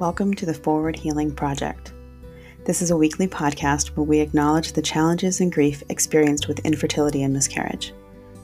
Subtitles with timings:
[0.00, 1.92] Welcome to the Forward Healing Project.
[2.64, 7.22] This is a weekly podcast where we acknowledge the challenges and grief experienced with infertility
[7.22, 7.94] and miscarriage.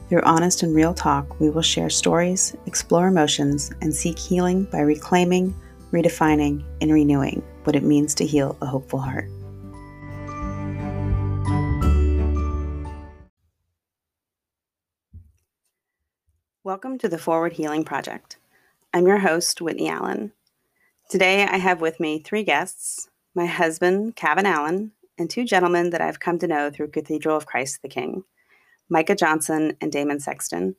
[0.08, 4.78] Through honest and real talk, we will share stories, explore emotions, and seek healing by
[4.78, 5.52] reclaiming,
[5.90, 9.28] redefining, and renewing what it means to heal a hopeful heart.
[16.62, 18.36] Welcome to the Forward Healing Project.
[18.94, 20.30] I'm your host, Whitney Allen.
[21.10, 26.00] Today I have with me three guests my husband, Kavin Allen, and two gentlemen that
[26.00, 28.22] I've come to know through Cathedral of Christ the King,
[28.88, 30.76] Micah Johnson and Damon Sexton.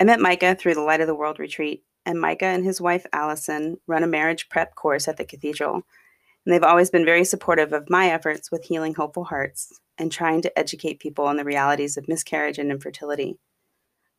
[0.00, 3.04] I met Micah through the Light of the World retreat, and Micah and his wife
[3.12, 5.74] Allison run a marriage prep course at the cathedral.
[5.74, 10.40] And they've always been very supportive of my efforts with healing hopeful hearts and trying
[10.40, 13.36] to educate people on the realities of miscarriage and infertility.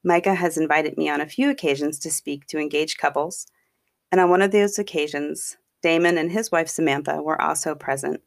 [0.04, 3.48] Micah has invited me on a few occasions to speak to engaged couples,
[4.12, 8.22] and on one of those occasions, Damon and his wife Samantha were also present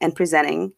[0.00, 0.72] and presenting.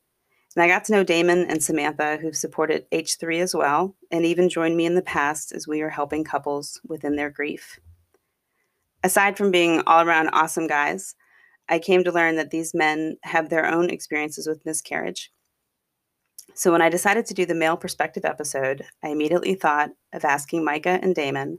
[0.56, 4.48] And I got to know Damon and Samantha, who've supported H3 as well, and even
[4.48, 7.78] joined me in the past as we were helping couples within their grief.
[9.02, 11.14] Aside from being all around awesome guys,
[11.68, 15.32] I came to learn that these men have their own experiences with miscarriage
[16.54, 20.64] so when I decided to do the male perspective episode, I immediately thought of asking
[20.64, 21.58] Micah and Damon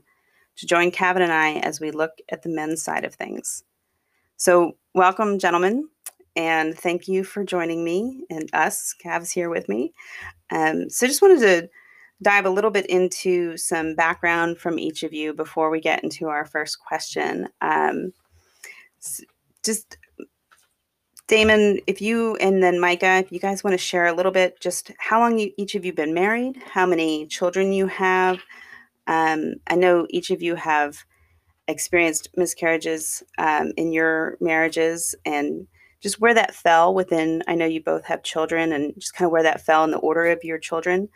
[0.56, 3.64] to join Kavin and I as we look at the men's side of things.
[4.36, 5.88] So, welcome, gentlemen,
[6.36, 8.94] and thank you for joining me and us.
[8.94, 9.92] Cav's here with me.
[10.50, 11.68] Um, so, just wanted to
[12.22, 16.28] dive a little bit into some background from each of you before we get into
[16.28, 17.48] our first question.
[17.60, 18.12] Um,
[19.64, 19.96] just
[21.28, 24.60] Damon, if you and then Micah, if you guys want to share a little bit,
[24.60, 28.38] just how long you, each of you been married, how many children you have.
[29.06, 31.04] Um, I know each of you have
[31.68, 35.66] experienced miscarriages um, in your marriages and
[36.00, 37.42] just where that fell within.
[37.46, 39.98] I know you both have children and just kind of where that fell in the
[39.98, 41.08] order of your children.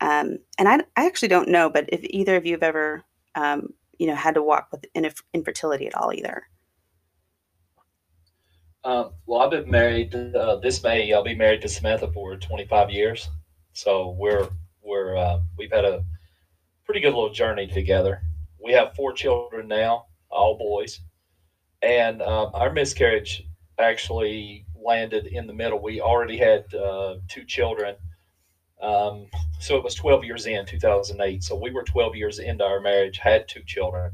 [0.00, 3.04] Um, and I, I actually don't know, but if either of you have ever,
[3.36, 3.68] um,
[3.98, 4.84] you know, had to walk with
[5.32, 6.42] infertility at all either.
[8.84, 11.12] Um, well, I've been married uh, this May.
[11.12, 13.28] I'll be married to Samantha for 25 years.
[13.74, 14.48] So we're
[14.82, 16.04] we're uh, we've had a
[16.84, 18.22] pretty good little journey together.
[18.62, 21.00] We have four children now, all boys,
[21.82, 23.46] and um, our miscarriage
[23.78, 25.80] actually landed in the middle.
[25.80, 27.96] We already had uh, two children,
[28.80, 29.26] um,
[29.60, 31.42] so it was 12 years in 2008.
[31.42, 34.12] So we were 12 years into our marriage, had two children,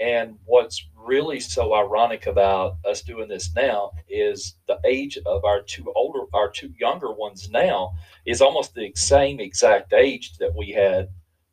[0.00, 5.62] and what's really so ironic about us doing this now is the age of our
[5.62, 7.92] two older, our two younger ones now
[8.24, 11.08] is almost the same exact age that we had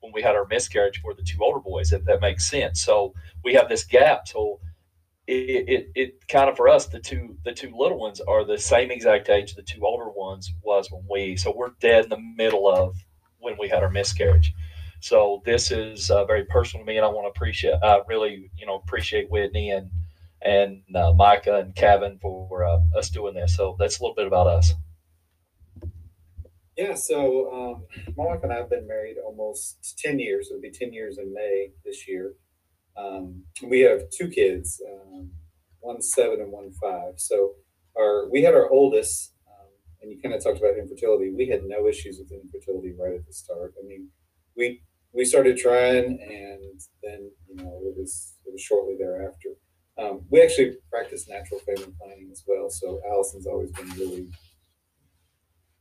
[0.06, 2.82] when we had our miscarriage for the two older boys, if that makes sense.
[2.82, 4.28] So we have this gap.
[4.28, 4.60] So
[5.28, 8.58] it, it, it kind of for us, the two the two little ones are the
[8.58, 11.36] same exact age the two older ones was when we.
[11.36, 12.96] So we're dead in the middle of
[13.40, 14.54] when we had our miscarriage.
[15.02, 18.50] So this is uh, very personal to me, and I want to appreciate, I really,
[18.58, 19.90] you know, appreciate Whitney and
[20.42, 23.56] and uh, Micah and Kevin for uh, us doing this.
[23.56, 24.74] So that's a little bit about us.
[26.78, 27.86] Yeah, so um,
[28.18, 30.50] my wife and I have been married almost 10 years.
[30.50, 32.34] It'll be 10 years in May this year.
[32.98, 35.32] Um, we have two kids, um,
[35.82, 37.14] one seven and one five.
[37.18, 37.54] So
[37.98, 39.68] our we had our oldest, um,
[40.02, 41.32] and you kind of talked about infertility.
[41.32, 43.74] We had no issues with infertility right at the start.
[43.82, 44.10] I mean,
[44.56, 44.82] we
[45.14, 49.50] we started trying, and then you know it was it was shortly thereafter.
[49.98, 52.70] Um, we actually practice natural family planning as well.
[52.70, 54.28] So Allison's always been really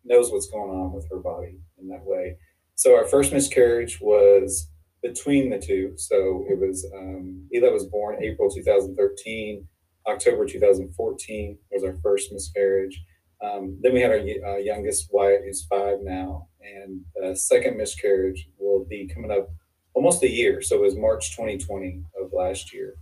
[0.05, 2.37] knows what's going on with her body in that way.
[2.75, 4.69] So our first miscarriage was
[5.03, 5.93] between the two.
[5.97, 9.67] So it was um, Eli was born April 2013.
[10.07, 13.01] October 2014 was our first miscarriage.
[13.43, 18.49] Um, then we had our uh, youngest Wyatt, who's five now, and the second miscarriage
[18.59, 19.49] will be coming up
[19.93, 20.63] almost a year.
[20.63, 22.95] So it was March 2020 of last year.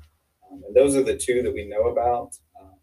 [0.51, 2.37] Um, and those are the two that we know about.
[2.61, 2.75] Um,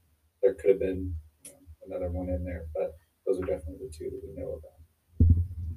[0.41, 1.13] there could have been
[1.43, 2.95] you know, another one in there, but
[3.29, 4.71] those are definitely the two that we know about.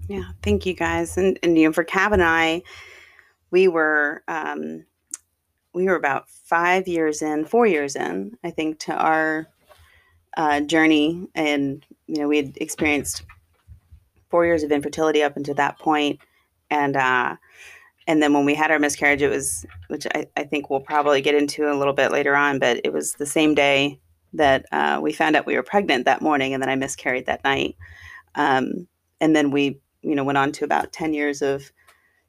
[0.09, 1.17] Yeah, thank you guys.
[1.17, 2.63] And, and you know, for Cav and I,
[3.51, 4.85] we were um,
[5.75, 9.47] we were about five years in, four years in, I think, to our
[10.37, 13.23] uh, journey, and you know, we had experienced
[14.31, 16.21] four years of infertility up until that point,
[16.71, 17.37] and uh,
[18.07, 21.21] and then when we had our miscarriage, it was, which I, I think we'll probably
[21.21, 24.01] get into a little bit later on, but it was the same day
[24.33, 27.45] that uh, we found out we were pregnant that morning, and then I miscarried that
[27.45, 27.77] night,
[28.35, 28.87] um,
[29.21, 31.71] and then we, you know, went on to about ten years of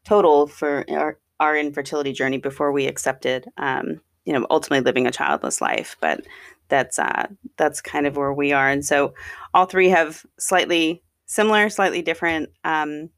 [0.03, 5.11] total for our, our infertility journey before we accepted um, you know ultimately living a
[5.11, 6.25] childless life but
[6.73, 7.27] that's uh,
[7.57, 8.69] that's kind of where we are.
[8.69, 9.13] And so
[9.53, 13.09] all three have slightly similar, slightly different um,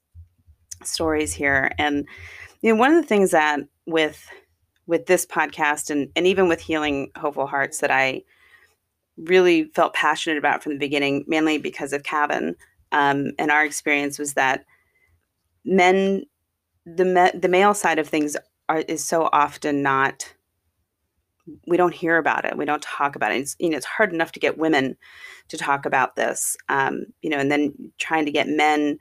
[0.84, 1.72] stories here.
[1.78, 2.06] And
[2.62, 4.28] you know, one of the things that with
[4.88, 8.24] with this podcast and and even with healing hopeful hearts that I
[9.18, 12.56] really felt passionate about from the beginning, mainly because of Kevin
[12.92, 14.66] um, and our experience was that
[15.64, 16.24] men,
[16.86, 18.38] the me- the male side of things
[18.70, 20.34] are is so often not.
[21.68, 22.58] We don't hear about it.
[22.58, 23.40] We don't talk about it.
[23.40, 24.98] It's, you know, it's hard enough to get women
[25.50, 28.98] to talk about this, um, you know, and then trying to get men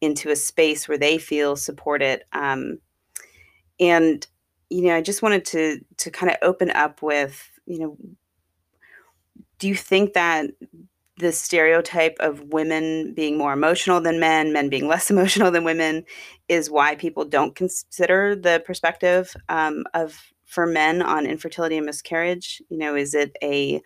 [0.00, 2.24] into a space where they feel supported.
[2.32, 2.78] Um,
[3.80, 4.26] and
[4.68, 7.96] you know, I just wanted to to kind of open up with, you know,
[9.58, 10.50] do you think that
[11.18, 16.04] the stereotype of women being more emotional than men, men being less emotional than women,
[16.48, 22.62] is why people don't consider the perspective um, of for men on infertility and miscarriage.
[22.70, 23.82] You know, is it a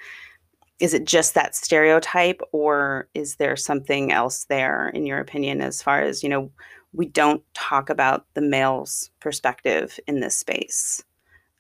[0.78, 5.82] is it just that stereotype, or is there something else there, in your opinion, as
[5.82, 6.50] far as you know?
[6.94, 11.02] We don't talk about the male's perspective in this space.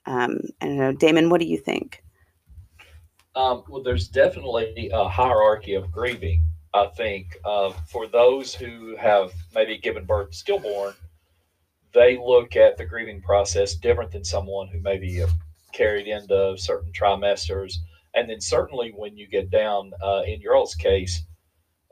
[0.04, 1.30] Um, I don't know, Damon.
[1.30, 2.02] What do you think?
[3.34, 6.44] Um, well, there's definitely a hierarchy of grieving.
[6.74, 10.94] I think uh, for those who have maybe given birth stillborn,
[11.94, 15.22] they look at the grieving process different than someone who maybe
[15.72, 17.74] carried into certain trimesters.
[18.14, 21.24] And then certainly when you get down uh, in your old's case,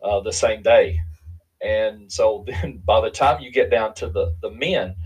[0.03, 1.01] uh, the same day.
[1.63, 4.97] And so then by the time you get down to the, the men,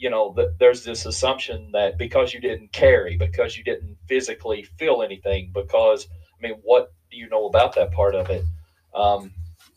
[0.00, 5.02] you know, there's this assumption that because you didn't carry, because you didn't physically feel
[5.02, 8.42] anything, because I mean, what do you know about that part of it?
[8.94, 9.30] Um,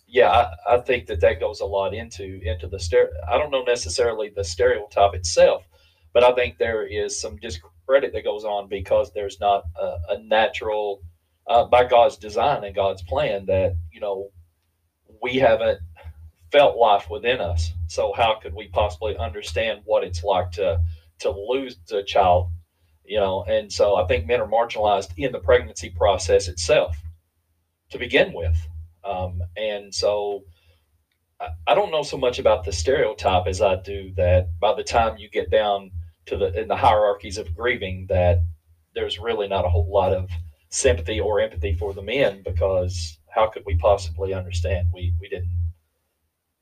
[0.08, 3.12] yeah, I, I, think that that goes a lot into into the stereo.
[3.28, 5.66] I don't know necessarily the stereotype itself,
[6.14, 10.20] but I think there is some discredit that goes on because there's not a, a
[10.20, 11.02] natural,
[11.48, 14.32] uh, by God's design and God's plan that you know
[15.22, 15.80] we haven't
[16.50, 17.74] felt life within us.
[17.94, 20.82] So how could we possibly understand what it's like to
[21.20, 22.50] to lose a child?
[23.06, 26.98] You know, and so I think men are marginalized in the pregnancy process itself
[27.92, 28.56] to begin with.
[29.04, 30.44] Um, and so
[31.40, 34.84] I, I don't know so much about the stereotype as I do that by the
[34.84, 35.92] time you get down
[36.26, 38.40] to the in the hierarchies of grieving that
[38.96, 40.32] there's really not a whole lot of
[40.70, 44.88] sympathy or empathy for the men because how could we possibly understand?
[44.92, 45.52] We we didn't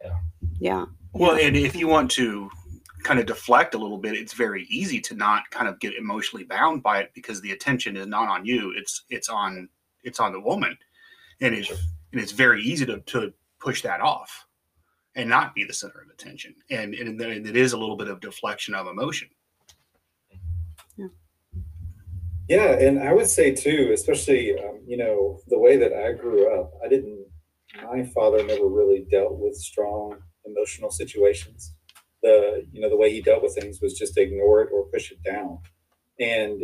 [0.03, 0.17] yeah.
[0.59, 0.85] Yeah.
[1.13, 2.49] Well, and if you want to
[3.03, 6.45] kind of deflect a little bit, it's very easy to not kind of get emotionally
[6.45, 8.73] bound by it because the attention is not on you.
[8.75, 9.67] It's it's on
[10.03, 10.77] it's on the woman.
[11.41, 14.45] And it's and it's very easy to, to push that off
[15.15, 16.55] and not be the center of attention.
[16.69, 19.29] And, and then it is a little bit of deflection of emotion.
[20.97, 21.07] Yeah.
[22.47, 26.57] Yeah, and I would say too, especially um, you know the way that I grew
[26.57, 27.25] up, I didn't
[27.83, 31.73] my father never really dealt with strong emotional situations.
[32.23, 35.11] The you know the way he dealt with things was just ignore it or push
[35.11, 35.59] it down.
[36.19, 36.61] And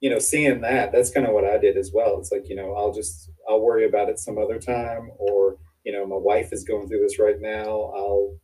[0.00, 2.18] you know, seeing that, that's kind of what I did as well.
[2.18, 5.92] It's like you know, I'll just I'll worry about it some other time, or you
[5.92, 7.92] know, my wife is going through this right now.
[7.96, 8.38] I'll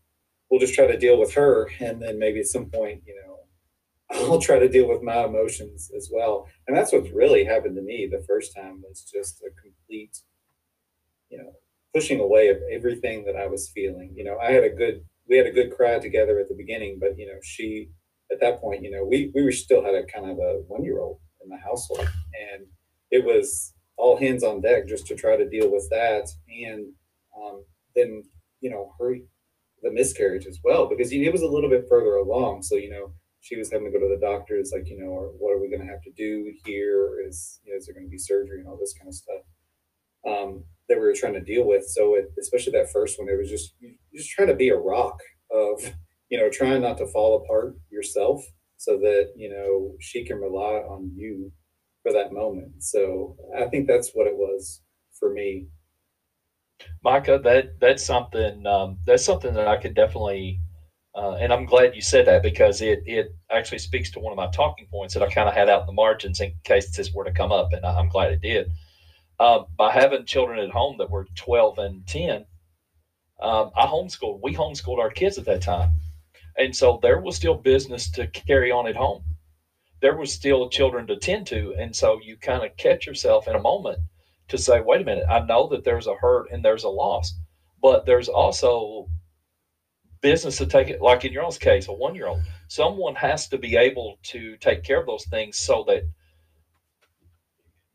[0.51, 3.37] we'll just try to deal with her, and then maybe at some point, you know,
[4.11, 6.49] I'll try to deal with my emotions as well.
[6.67, 10.19] And that's what's really happened to me the first time was just a complete,
[11.29, 11.53] you know,
[11.95, 14.13] pushing away of everything that I was feeling.
[14.17, 16.99] You know, I had a good we had a good cry together at the beginning,
[17.01, 17.91] but you know, she
[18.33, 20.85] at that point, you know, we we were still had a kind of a one
[20.85, 22.67] year old in the household, and
[23.11, 26.93] it was all hands on deck just to try to deal with that, and
[27.37, 28.23] um, then
[28.61, 29.17] you know her
[29.83, 32.63] the miscarriage as well because you know, it was a little bit further along.
[32.63, 35.29] So you know, she was having to go to the doctors, like you know, or
[35.39, 37.21] what are we going to have to do here?
[37.27, 39.43] Is you know, is there going to be surgery and all this kind of stuff?
[40.27, 41.85] Um, that we were trying to deal with.
[41.87, 43.75] So it, especially that first one, it was just
[44.15, 45.19] just trying to be a rock
[45.51, 45.81] of
[46.29, 48.45] you know trying not to fall apart yourself,
[48.77, 51.51] so that you know she can rely on you
[52.03, 52.83] for that moment.
[52.83, 54.83] So I think that's what it was
[55.19, 55.69] for me.
[57.05, 60.59] Micah, that that's something um, that's something that I could definitely,
[61.15, 64.37] uh, and I'm glad you said that because it it actually speaks to one of
[64.37, 67.13] my talking points that I kind of had out in the margins in case this
[67.13, 68.73] were to come up, and I'm glad it did
[69.41, 72.45] uh, by having children at home that were 12 and 10,
[73.41, 74.41] um, I homeschooled.
[74.43, 75.93] We homeschooled our kids at that time.
[76.59, 79.25] And so there was still business to carry on at home.
[80.03, 81.75] There was still children to tend to.
[81.79, 84.01] And so you kind of catch yourself in a moment
[84.49, 87.33] to say, wait a minute, I know that there's a hurt and there's a loss,
[87.81, 89.09] but there's also
[90.21, 92.43] business to take it, like in your own case, a one year old.
[92.69, 96.03] Someone has to be able to take care of those things so that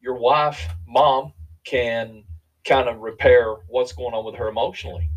[0.05, 1.33] your wife, mom,
[1.65, 2.23] can
[2.65, 5.09] kind of repair what's going on with her emotionally.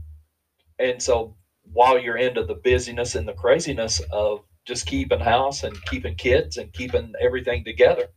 [0.79, 1.37] And so
[1.73, 6.57] while you're into the busyness and the craziness of just keeping house and keeping kids
[6.57, 8.09] and keeping everything together,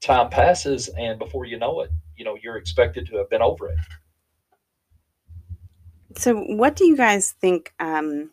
[0.00, 3.68] time passes and before you know it, you know, you're expected to have been over
[3.68, 3.78] it.
[6.16, 7.72] So, what do you guys think?
[7.80, 8.30] Um,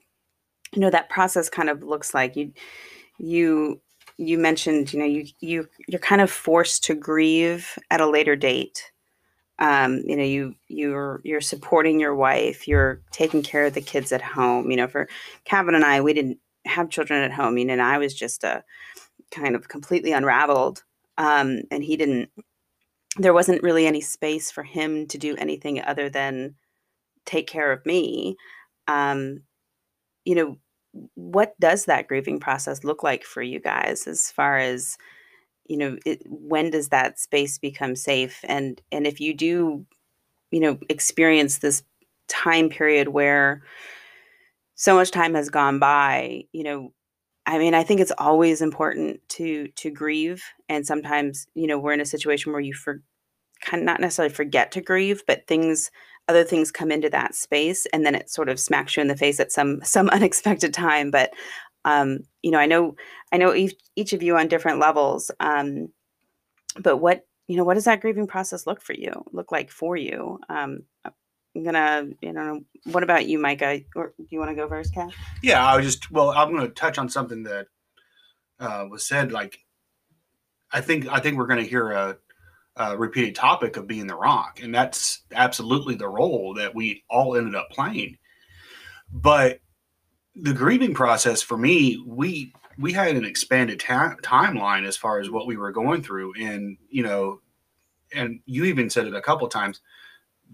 [0.74, 2.54] you know, that process kind of looks like you,
[3.18, 3.82] you,
[4.18, 4.94] you mentioned.
[4.94, 8.91] You know, you you you're kind of forced to grieve at a later date.
[9.62, 12.68] Um, you know, you you're you're supporting your wife.
[12.68, 14.72] You're taking care of the kids at home.
[14.72, 15.10] You know, for
[15.46, 17.58] Kevin and I, we didn't have children at home.
[17.58, 18.64] You know, and I was just a
[19.32, 20.84] kind of completely unraveled,
[21.20, 22.30] um, and he didn't.
[23.18, 26.56] There wasn't really any space for him to do anything other than
[27.26, 28.38] take care of me
[28.88, 29.42] um
[30.26, 30.58] you know
[31.16, 34.98] what does that grieving process look like for you guys as far as
[35.72, 38.42] you know it, when does that space become safe?
[38.44, 39.86] And and if you do
[40.52, 41.82] you know experience this
[42.28, 43.64] time period where
[44.76, 46.92] so much time has gone by you know
[47.46, 50.44] i mean i think it's always important to to grieve.
[50.68, 53.02] And sometimes you know we're in a situation where you for
[53.62, 55.90] kind of not necessarily forget to grieve but things
[56.28, 59.16] other things come into that space and then it sort of smacks you in the
[59.16, 61.12] face at some some unexpected time.
[61.12, 61.32] But
[61.86, 62.96] um you know i know
[63.32, 65.90] i know each, each of you on different levels um
[66.80, 69.98] but what you know what does that grieving process look for you look like for
[69.98, 70.84] you um
[71.56, 74.94] i'm gonna you know what about you micah or do you want to go first
[74.94, 75.12] kat
[75.42, 77.68] Yeah, I was just well, I'm to touch on something that
[78.60, 79.32] uh, was said.
[79.32, 79.60] Like,
[80.72, 82.18] I think I think we're to hear a,
[82.76, 87.36] a repeated topic of being the rock, and that's absolutely the role that we all
[87.36, 88.18] ended up playing.
[89.12, 89.60] But
[90.36, 95.30] the grieving process for me, we we had an expanded ta- timeline as far as
[95.30, 97.42] what we were going through, and you know,
[98.14, 99.82] and you even said it a couple times.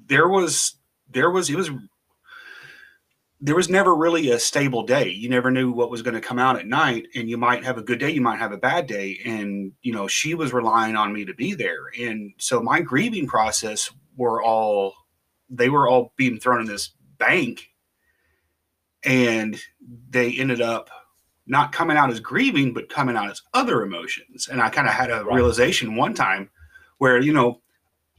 [0.07, 0.75] There was
[1.09, 1.69] there was it was
[3.39, 5.09] there was never really a stable day.
[5.09, 7.77] You never knew what was going to come out at night, and you might have
[7.77, 9.19] a good day, you might have a bad day.
[9.25, 13.27] And you know, she was relying on me to be there, and so my grieving
[13.27, 14.93] process were all
[15.49, 17.69] they were all being thrown in this bank,
[19.07, 19.59] and
[20.09, 20.89] they ended up
[21.47, 24.49] not coming out as grieving, but coming out as other emotions.
[24.49, 25.35] And I kind of had a Right.
[25.35, 26.49] realization one time
[26.97, 27.61] where you know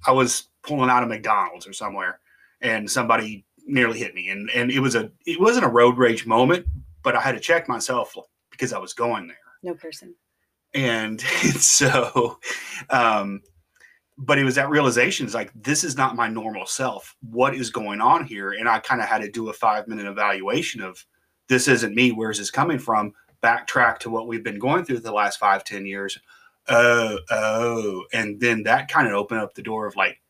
[0.06, 2.20] I was pulling out of McDonald's or somewhere,
[2.60, 6.24] and somebody nearly hit me and and it was a it wasn't a road rage
[6.24, 6.64] moment
[7.02, 8.16] but i had to check myself
[8.50, 10.14] because i was going there no person
[10.72, 11.20] and
[11.60, 12.38] so
[12.88, 13.42] um
[14.18, 17.16] but it was that realization is like this is not my normal self.
[17.30, 18.52] What is going on here?
[18.52, 21.04] And i kind of had to do a five minute evaluation of
[21.48, 23.12] this isn't me where's this coming from?
[23.42, 26.18] Backtrack to what we've been going through the last five ten years.
[26.68, 28.04] Oh oh.
[28.12, 30.20] And then that kind of opened up the door of like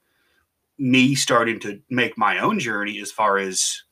[0.77, 3.85] me starting to make my own journey as far as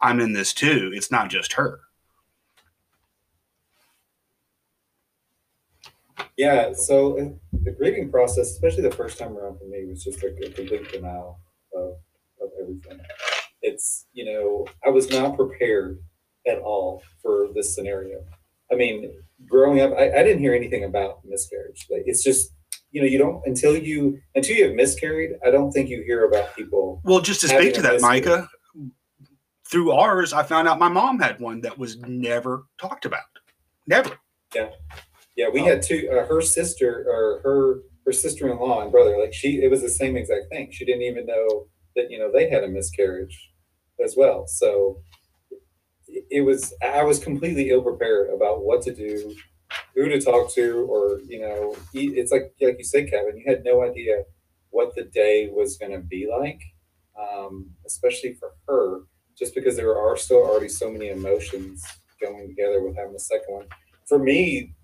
[0.00, 0.92] I'm in this too.
[0.94, 1.80] It's not just her.
[6.36, 10.28] Yeah, so the grieving process, especially the first time around for me, was just a,
[10.28, 11.40] a complete denial
[11.74, 11.94] of,
[12.42, 12.98] of everything.
[13.62, 15.98] It's, you know, I was not prepared
[16.46, 18.18] at all for this scenario.
[18.70, 19.12] I mean,
[19.48, 21.86] growing up, I, I didn't hear anything about miscarriage.
[21.90, 22.52] Like, It's just,
[22.90, 26.26] you know, you don't, until you, until you have miscarried, I don't think you hear
[26.26, 27.00] about people.
[27.04, 28.08] Well, just to Having speak to a that, history.
[28.08, 28.48] Micah,
[29.68, 33.24] through ours, I found out my mom had one that was never talked about.
[33.86, 34.18] Never.
[34.54, 34.68] Yeah,
[35.52, 39.70] we had two, uh, her sister or her, her sister-in-law and brother, like she, it
[39.70, 40.70] was the same exact thing.
[40.72, 41.66] She didn't even know
[41.96, 43.50] that, you know, they had a miscarriage
[44.02, 44.46] as well.
[44.46, 45.00] So
[46.30, 49.34] it- was, I was completely ill prepared about what to do,
[49.94, 53.64] who to talk to, or, you know, it's like, like you said, Kevin, you had
[53.64, 54.22] no idea
[54.70, 56.60] what the day was going to be like,
[57.18, 59.00] um, especially for her,
[59.36, 61.84] just because there are still already so many emotions
[62.20, 63.66] going together with having a second one.
[64.06, 64.74] For me,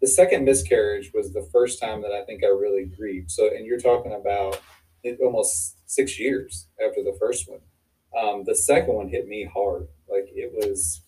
[0.00, 3.30] the second miscarriage was the first time that I think I really grieved.
[3.30, 4.60] So, and you're talking about
[5.22, 7.60] almost six years after the first one.
[8.18, 9.88] Um, the second one hit me hard.
[10.08, 11.02] Like it was,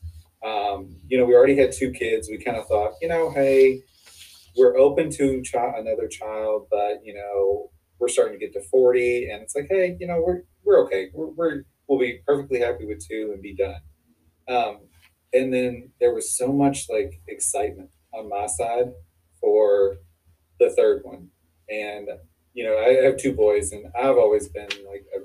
[0.44, 2.28] um, you know, we already had two kids.
[2.30, 3.82] We kind of thought, you know, hey,
[4.56, 9.42] we're open to another child, but you know, we're starting to get to 40, and
[9.42, 11.08] it's like, hey, you know, we're we're okay.
[11.14, 13.80] We're, we're we'll be perfectly happy with two and be done.
[14.49, 14.80] Um,
[15.32, 18.92] and then there was so much like excitement on my side
[19.40, 19.97] for
[20.61, 21.28] the third one.
[21.69, 22.09] And,
[22.54, 25.21] you know, I have two boys and I've always been like, I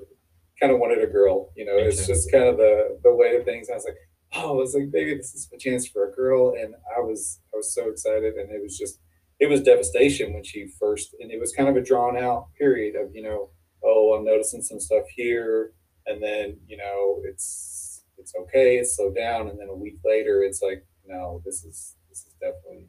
[0.60, 3.44] kind of wanted a girl, you know, it's just kind of the, the way of
[3.44, 3.68] things.
[3.70, 3.98] I was like,
[4.34, 6.54] oh, I was like, maybe this is a chance for a girl.
[6.58, 8.34] And I was, I was so excited.
[8.34, 9.00] And it was just,
[9.40, 12.96] it was devastation when she first, and it was kind of a drawn out period
[12.96, 13.50] of, you know,
[13.84, 15.72] oh, I'm noticing some stuff here,
[16.06, 20.42] and then you know, it's it's okay, it's slowed down, and then a week later,
[20.42, 22.86] it's like, no, this is this is definitely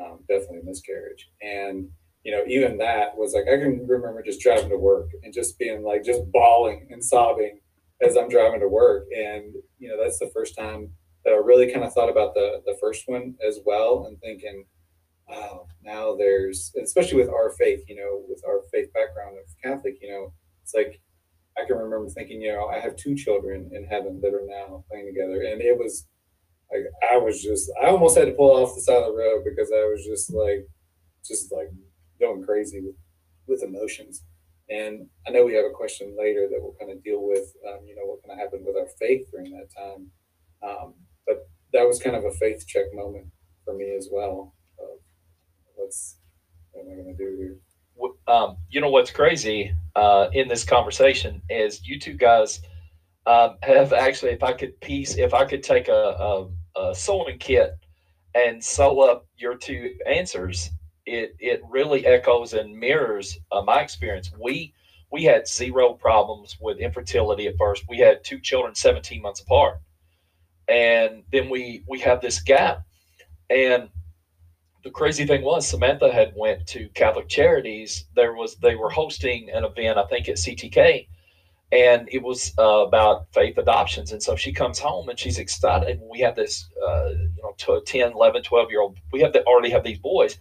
[0.00, 1.88] um, definitely a miscarriage, and
[2.24, 5.58] you know, even that was like I can remember just driving to work and just
[5.58, 7.60] being like just bawling and sobbing
[8.02, 10.90] as I'm driving to work, and you know, that's the first time
[11.24, 14.64] that I really kind of thought about the the first one as well, and thinking
[15.30, 19.98] wow, now there's, especially with our faith, you know, with our faith background of Catholic,
[20.00, 21.00] you know, it's like,
[21.56, 24.84] I can remember thinking, you know, I have two children in heaven that are now
[24.88, 25.42] playing together.
[25.42, 26.06] And it was
[26.72, 29.44] like, I was just, I almost had to pull off the side of the road
[29.44, 30.66] because I was just like,
[31.26, 31.70] just like
[32.18, 32.96] going crazy with,
[33.46, 34.22] with emotions.
[34.68, 37.80] And I know we have a question later that we'll kind of deal with, um,
[37.86, 40.06] you know, what kind of happened with our faith during that time.
[40.62, 40.94] Um,
[41.26, 43.26] but that was kind of a faith check moment
[43.64, 44.54] for me as well
[45.80, 46.16] what's
[46.72, 47.56] what am I going to do here?
[48.28, 52.60] Um, you know what's crazy uh, in this conversation is you two guys
[53.26, 57.38] um, have actually, if I could piece, if I could take a, a, a sewing
[57.38, 57.76] kit
[58.34, 60.70] and sew up your two answers,
[61.06, 64.30] it it really echoes and mirrors uh, my experience.
[64.38, 64.74] We
[65.10, 67.84] we had zero problems with infertility at first.
[67.88, 69.80] We had two children 17 months apart,
[70.68, 72.84] and then we we have this gap,
[73.48, 73.88] and
[74.84, 78.06] the crazy thing was Samantha had went to Catholic Charities.
[78.14, 81.06] There was they were hosting an event, I think at CTK,
[81.72, 84.12] and it was uh, about faith adoptions.
[84.12, 86.00] And so she comes home and she's excited.
[86.02, 88.98] We have this, uh, you know, 10, 11, 12 year old.
[89.12, 90.36] We have the, already have these boys.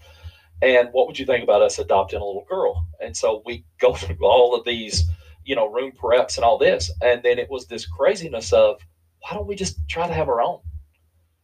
[0.61, 2.85] And what would you think about us adopting a little girl?
[2.99, 5.03] And so we go through all of these,
[5.45, 6.91] you know, room preps and all this.
[7.01, 8.81] And then it was this craziness of
[9.21, 10.59] why don't we just try to have our own?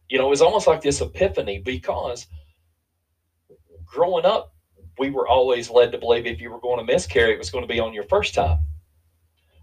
[0.08, 2.26] You know, it was almost like this epiphany because–
[3.86, 4.52] growing up,
[4.98, 7.64] we were always led to believe if you were going to miscarry, it was going
[7.64, 8.58] to be on your first time.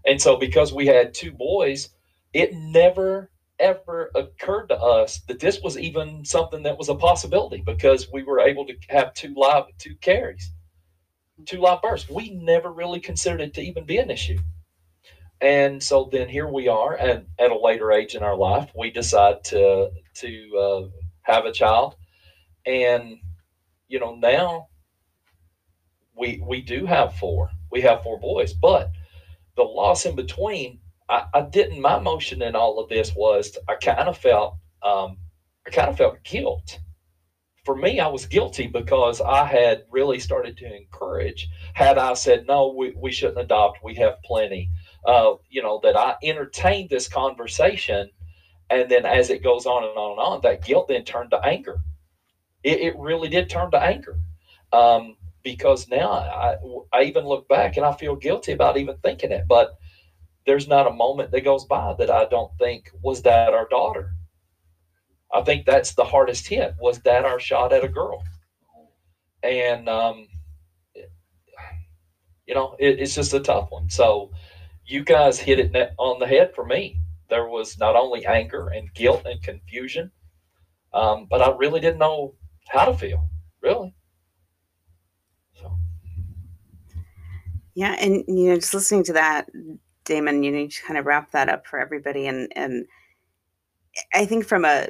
[0.06, 1.90] And so, because we had two boys,
[2.32, 7.62] it never ever occurred to us that this was even something that was a possibility
[7.64, 10.50] because we were able to have two live two carries,
[11.46, 12.08] two live births.
[12.08, 14.38] We never really considered it to even be an issue.
[15.40, 18.90] And so then here we are, and at a later age in our life, we
[18.90, 20.88] decide to to uh,
[21.22, 21.96] have a child,
[22.66, 23.18] and
[23.88, 24.68] you know, now
[26.16, 27.50] we we do have four.
[27.70, 28.90] We have four boys, but
[29.56, 31.80] the loss in between, I, I didn't.
[31.80, 35.18] My motion in all of this was I kind of felt um,
[35.66, 36.80] I kind of felt guilt.
[37.64, 41.48] For me, I was guilty because I had really started to encourage.
[41.72, 43.82] Had I said no, we, we shouldn't adopt.
[43.82, 44.70] We have plenty.
[45.06, 48.10] Uh, you know that I entertained this conversation,
[48.70, 51.44] and then as it goes on and on and on, that guilt then turned to
[51.44, 51.80] anger
[52.64, 54.18] it, it really did turn to anger.
[54.72, 56.56] Um, because now I,
[56.92, 59.44] I even look back and I feel guilty about even thinking it.
[59.46, 59.76] But
[60.46, 64.10] there's not a moment that goes by that I don't think, was that our daughter?
[65.32, 66.74] I think that's the hardest hit.
[66.80, 68.24] Was that our shot at a girl?
[69.42, 70.26] And, um,
[72.46, 73.90] you know, it, it's just a tough one.
[73.90, 74.30] So
[74.86, 76.98] you guys hit it on the head for me.
[77.28, 80.10] There was not only anger and guilt and confusion,
[80.92, 82.34] um, but I really didn't know
[82.68, 83.28] how to feel,
[83.60, 83.94] really.
[87.74, 89.48] Yeah, and you know, just listening to that,
[90.04, 92.86] Damon, you need to kind of wrap that up for everybody, and and
[94.12, 94.88] I think from a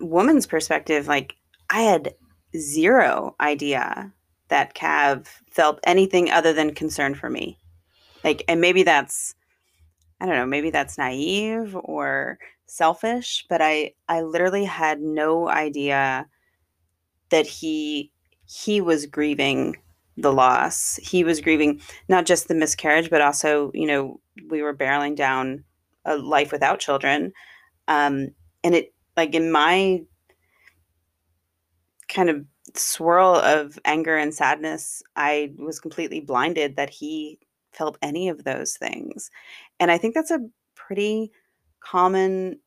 [0.00, 1.36] woman's perspective, like
[1.70, 2.14] I had
[2.56, 4.12] zero idea
[4.48, 7.58] that Cav felt anything other than concern for me.
[8.24, 9.34] Like, and maybe that's,
[10.20, 16.26] I don't know, maybe that's naive or selfish, but I, I literally had no idea
[17.30, 18.10] that he
[18.46, 19.76] he was grieving
[20.20, 20.96] the loss.
[21.02, 25.64] He was grieving not just the miscarriage, but also, you know, we were barreling down
[26.04, 27.32] a life without children.
[27.86, 28.28] Um,
[28.64, 30.02] and it, like, in my
[32.08, 37.38] kind of swirl of anger and sadness, I was completely blinded that he
[37.72, 39.30] felt any of those things.
[39.78, 41.30] And I think that's a pretty
[41.80, 42.58] common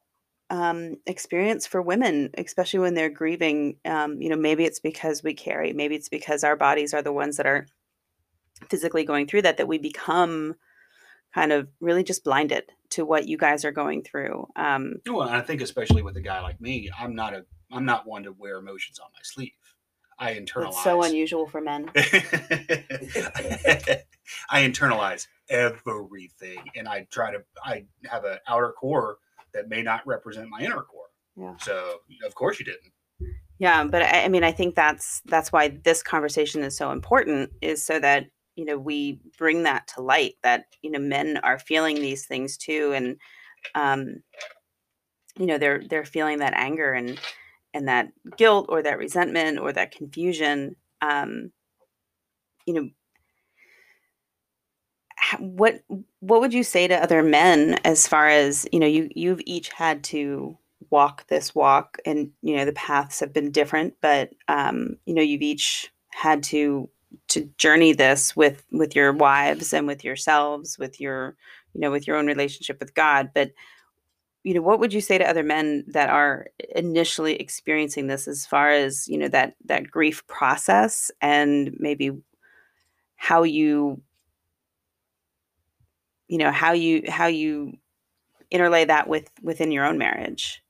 [0.51, 3.77] um, experience for women, especially when they're grieving.
[3.85, 7.13] Um, you know, maybe it's because we carry, maybe it's because our bodies are the
[7.13, 7.65] ones that are
[8.69, 10.55] physically going through that, that we become
[11.33, 14.45] kind of really just blinded to what you guys are going through.
[14.57, 18.05] Um, well, I think especially with a guy like me, I'm not a, I'm not
[18.05, 19.53] one to wear emotions on my sleeve.
[20.19, 20.67] I internalize.
[20.67, 21.89] It's so unusual for men.
[21.95, 22.01] I
[24.53, 27.43] internalize everything, and I try to.
[27.63, 29.17] I have an outer core
[29.53, 31.09] that may not represent my inner core.
[31.35, 31.55] Yeah.
[31.57, 32.91] So of course you didn't.
[33.59, 37.51] Yeah, but I, I mean, I think that's that's why this conversation is so important,
[37.61, 41.59] is so that you know we bring that to light that you know men are
[41.59, 43.17] feeling these things too, and
[43.75, 44.15] um,
[45.37, 47.19] you know they're they're feeling that anger and
[47.73, 50.75] and that guilt or that resentment or that confusion.
[51.01, 51.51] Um,
[52.65, 52.89] you know,
[55.39, 55.83] what
[56.19, 59.69] what would you say to other men as far as you know you you've each
[59.69, 60.57] had to
[60.89, 65.21] walk this walk and you know the paths have been different but um you know
[65.21, 66.89] you've each had to
[67.27, 71.35] to journey this with with your wives and with yourselves with your
[71.73, 73.51] you know with your own relationship with god but
[74.43, 78.45] you know what would you say to other men that are initially experiencing this as
[78.45, 82.11] far as you know that that grief process and maybe
[83.15, 84.01] how you
[86.31, 87.77] you know how you how you
[88.49, 90.63] interlay that with within your own marriage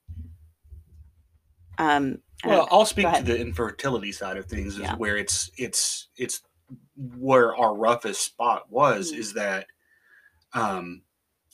[1.78, 2.68] um Well.
[2.72, 4.96] I'll speak to the infertility side of things, is Yeah.
[4.96, 6.42] where it's it's it's
[7.18, 9.12] where our roughest spot was.
[9.12, 9.18] Mhm.
[9.20, 9.68] Is that
[10.54, 11.04] um,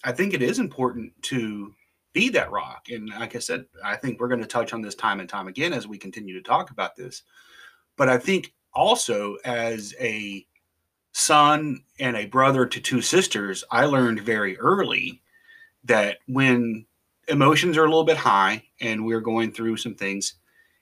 [0.05, 1.73] I think it is important to
[2.13, 4.95] be that rock, and like I said, I think we're going to touch on this
[4.95, 7.23] time and time again as we continue to talk about this.
[7.97, 10.47] But I think also as a
[11.17, 15.21] son and a brother to two sisters, I learned very early
[15.83, 16.85] that when
[17.27, 20.35] emotions are a little bit high and we're going through some things,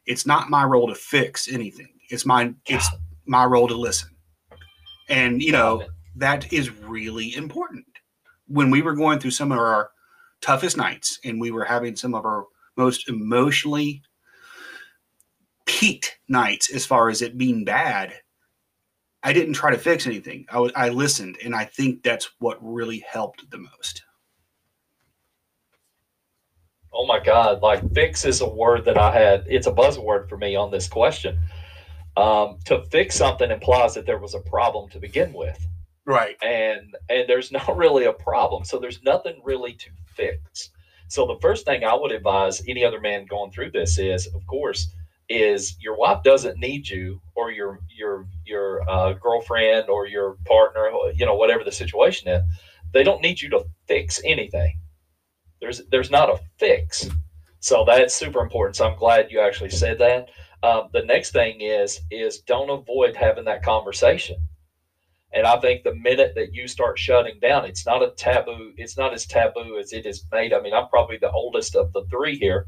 [0.06, 1.88] it's not my role to fix anything.
[2.10, 2.88] It's my it's
[3.26, 4.10] my role to listen.
[5.08, 5.84] And you know,
[6.18, 7.86] that is really important.
[8.48, 9.90] When we were going through some of our
[10.42, 12.46] toughest nights and we were having some of our
[12.76, 14.02] most emotionally
[15.66, 18.14] peaked nights as far as it being bad,
[19.26, 20.46] I didn't try to fix anything.
[20.50, 24.04] I, wa- I listened, and I think that's what really helped the most.
[26.94, 30.38] Oh my God, like fix is a word that I had, it's a buzzword for
[30.38, 31.40] me on this question.
[32.18, 35.68] Um, to fix something implies that there was a problem to begin with.
[36.06, 36.38] Right.
[36.44, 40.70] and and there's not really a problem so there's nothing really to fix
[41.08, 44.46] so the first thing i would advise any other man going through this is of
[44.46, 44.94] course
[45.30, 50.90] is your wife doesn't need you or your your your uh, girlfriend or your partner
[51.16, 52.44] you know whatever the situation is
[52.94, 54.80] they don't need you to fix anything
[55.60, 57.10] there's there's not a fix
[57.60, 60.30] so that's super important so i'm glad you actually said that
[60.64, 64.38] um, the next thing is is don't avoid having that conversation
[65.36, 68.72] and I think the minute that you start shutting down, it's not a taboo.
[68.78, 70.54] It's not as taboo as it is made.
[70.54, 72.68] I mean, I'm probably the oldest of the three here.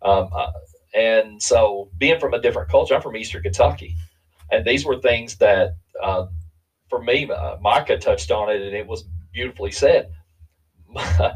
[0.00, 0.52] Um, uh,
[0.94, 3.96] and so, being from a different culture, I'm from Eastern Kentucky.
[4.50, 6.26] And these were things that, uh,
[6.88, 10.10] for me, uh, Micah touched on it, and it was beautifully said.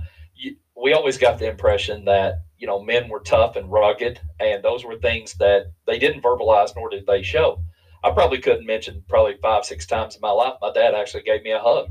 [0.81, 4.85] We always got the impression that, you know, men were tough and rugged, and those
[4.85, 7.61] were things that they didn't verbalize nor did they show.
[8.05, 10.55] I probably couldn't mention probably five, six times in my life.
[10.63, 11.89] My dad actually gave me a hug,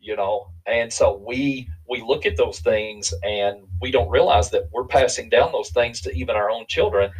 [0.00, 4.68] you know, and so we we look at those things and we don't realize that
[4.72, 7.10] we're passing down those things to even our own children,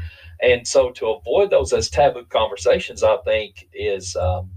[0.40, 4.50] and so to avoid those as taboo conversations, I think is um,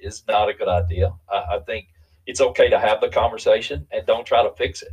[0.00, 1.12] is not a good idea.
[1.30, 1.88] I, I think
[2.26, 4.92] it's okay to have the conversation and don't try to fix it.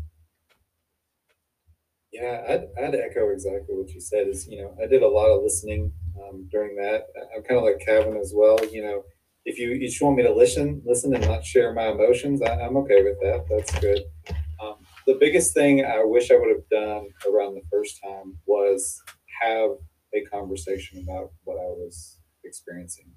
[2.12, 4.28] Yeah, I'd, I'd echo exactly what you said.
[4.28, 7.08] Is you know, I did a lot of listening um, during that.
[7.36, 8.58] I'm kind of like Kevin as well.
[8.72, 9.04] You know,
[9.46, 12.78] if you, just want me to listen, listen and not share my emotions, I, I'm
[12.78, 13.46] okay with that.
[13.50, 14.02] That's good.
[14.62, 19.02] Um, the biggest thing I wish I would have done around the first time was
[19.42, 19.72] have
[20.14, 23.12] a conversation about what I was experiencing.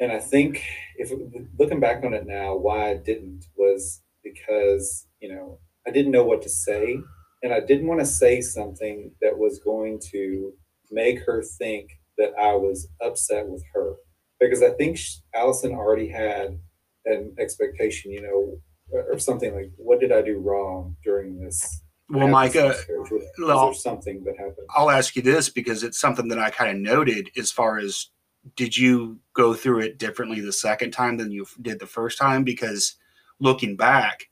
[0.00, 0.62] And I think
[0.96, 1.10] if
[1.58, 6.24] looking back on it now, why I didn't was because you know I didn't know
[6.24, 6.98] what to say
[7.42, 10.52] and I didn't want to say something that was going to
[10.90, 13.94] make her think that I was upset with her
[14.40, 14.98] because I think
[15.34, 16.58] Allison already had
[17.06, 22.20] an expectation, you know, or something like, "What did I do wrong during this?" Well,
[22.20, 23.10] uh, having Micah, this miscarriage?
[23.38, 24.66] Well- there something that happened?
[24.74, 28.10] I'll ask you this because it's something that I kind of noted as far as
[28.56, 32.44] did you go through it differently the second time than you did the first time?
[32.44, 32.96] Because
[33.40, 34.28] looking back,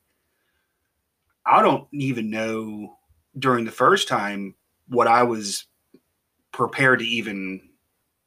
[1.45, 2.97] I don't even know
[3.39, 4.55] during the first time
[4.89, 5.67] what I was
[6.53, 7.61] prepared to even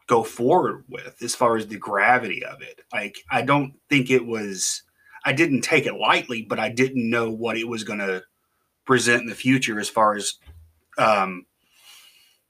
[0.10, 2.82] go forward with as far as the gravity of it.
[2.92, 4.82] Like, I don't think it was,
[5.24, 8.24] I didn't take it lightly, but I didn't know what it was going to
[8.86, 10.34] present in the future as far as,
[10.98, 11.46] um,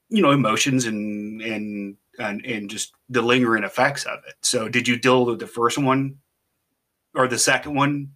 [0.07, 4.35] you know, emotions and, and, and, and just the lingering effects of it.
[4.41, 6.15] So, did you deal with the first one
[7.13, 8.11] or the second one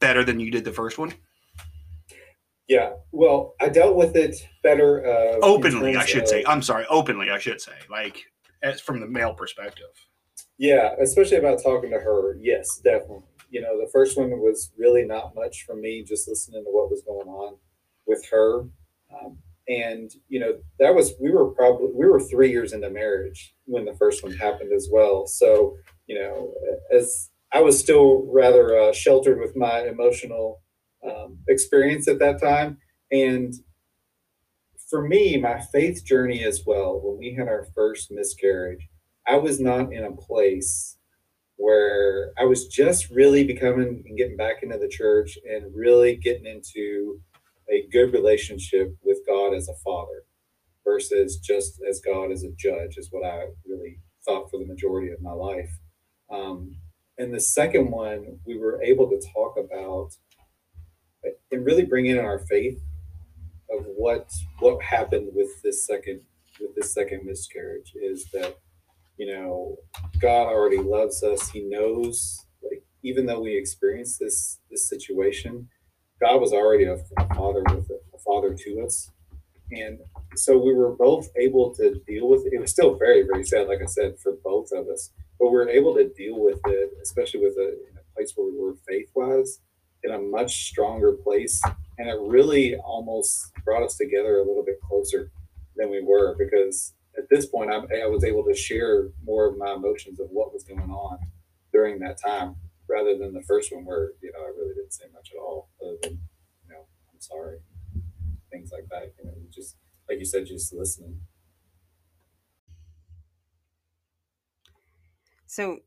[0.00, 1.14] better than you did the first one?
[2.70, 5.04] Yeah, well, I dealt with it better.
[5.04, 6.44] Uh, Openly, I should of- say.
[6.46, 7.72] I'm sorry, openly, I should say.
[7.90, 8.22] Like
[8.62, 9.88] as from the male perspective.
[10.56, 12.36] Yeah, especially about talking to her.
[12.40, 13.24] Yes, definitely.
[13.50, 16.90] You know, the first one was really not much from me, just listening to what
[16.90, 17.56] was going on
[18.06, 18.60] with her.
[19.12, 23.52] Um, and you know, that was we were probably we were three years into marriage
[23.64, 25.26] when the first one happened as well.
[25.26, 26.54] So you know,
[26.94, 30.60] as I was still rather uh, sheltered with my emotional
[31.08, 32.78] um, experience at that time,
[33.10, 33.54] and
[34.90, 37.00] for me, my faith journey as well.
[37.00, 38.88] When we had our first miscarriage.
[39.26, 40.96] I was not in a place
[41.56, 46.46] where I was just really becoming and getting back into the church and really getting
[46.46, 47.20] into
[47.70, 50.24] a good relationship with God as a father
[50.84, 55.12] versus just as God as a judge, is what I really thought for the majority
[55.12, 55.70] of my life.
[56.32, 56.74] Um,
[57.18, 60.10] and the second one, we were able to talk about
[61.50, 62.80] and really bring in our faith
[63.70, 66.20] of what what happened with this second
[66.60, 68.58] with this second miscarriage is that
[69.16, 69.76] you know
[70.20, 71.50] god already loves us.
[71.50, 75.68] He knows like even though we experienced this this situation
[76.20, 79.10] god was already a, a father with a, a father to us.
[79.72, 80.00] And
[80.36, 82.52] so we were both able to deal with it.
[82.52, 85.56] it was still very very sad like i said for both of us but we
[85.56, 89.08] were able to deal with it especially with a, a place where we were faith
[89.14, 89.60] wise
[90.04, 91.60] in a much stronger place
[91.98, 95.30] and it really almost brought us together a little bit closer
[95.76, 99.58] than we were because at this point I, I was able to share more of
[99.58, 101.18] my emotions of what was going on
[101.72, 102.56] during that time
[102.88, 105.68] rather than the first one where you know I really didn't say much at all
[105.82, 107.58] other than you know I'm sorry
[108.50, 109.76] things like that you know just
[110.08, 111.20] like you said just listening.
[115.46, 115.80] So,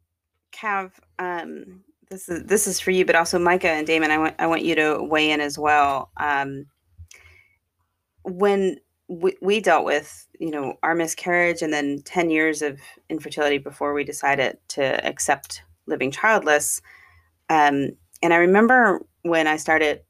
[0.54, 4.12] Cav, um, this is this is for you, but also Micah and Damon.
[4.12, 6.12] I want I want you to weigh in as well.
[6.18, 6.68] Um,
[8.24, 8.78] when
[9.10, 13.94] we, we dealt with you know our miscarriage and then 10 years of infertility before
[13.94, 16.82] we decided to accept living childless
[17.50, 17.90] um,
[18.22, 20.02] and i remember when i started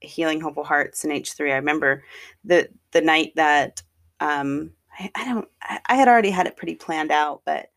[0.00, 2.02] healing hopeful hearts in h3 i remember
[2.44, 3.82] the the night that
[4.18, 7.70] um, I, I don't I, I had already had it pretty planned out but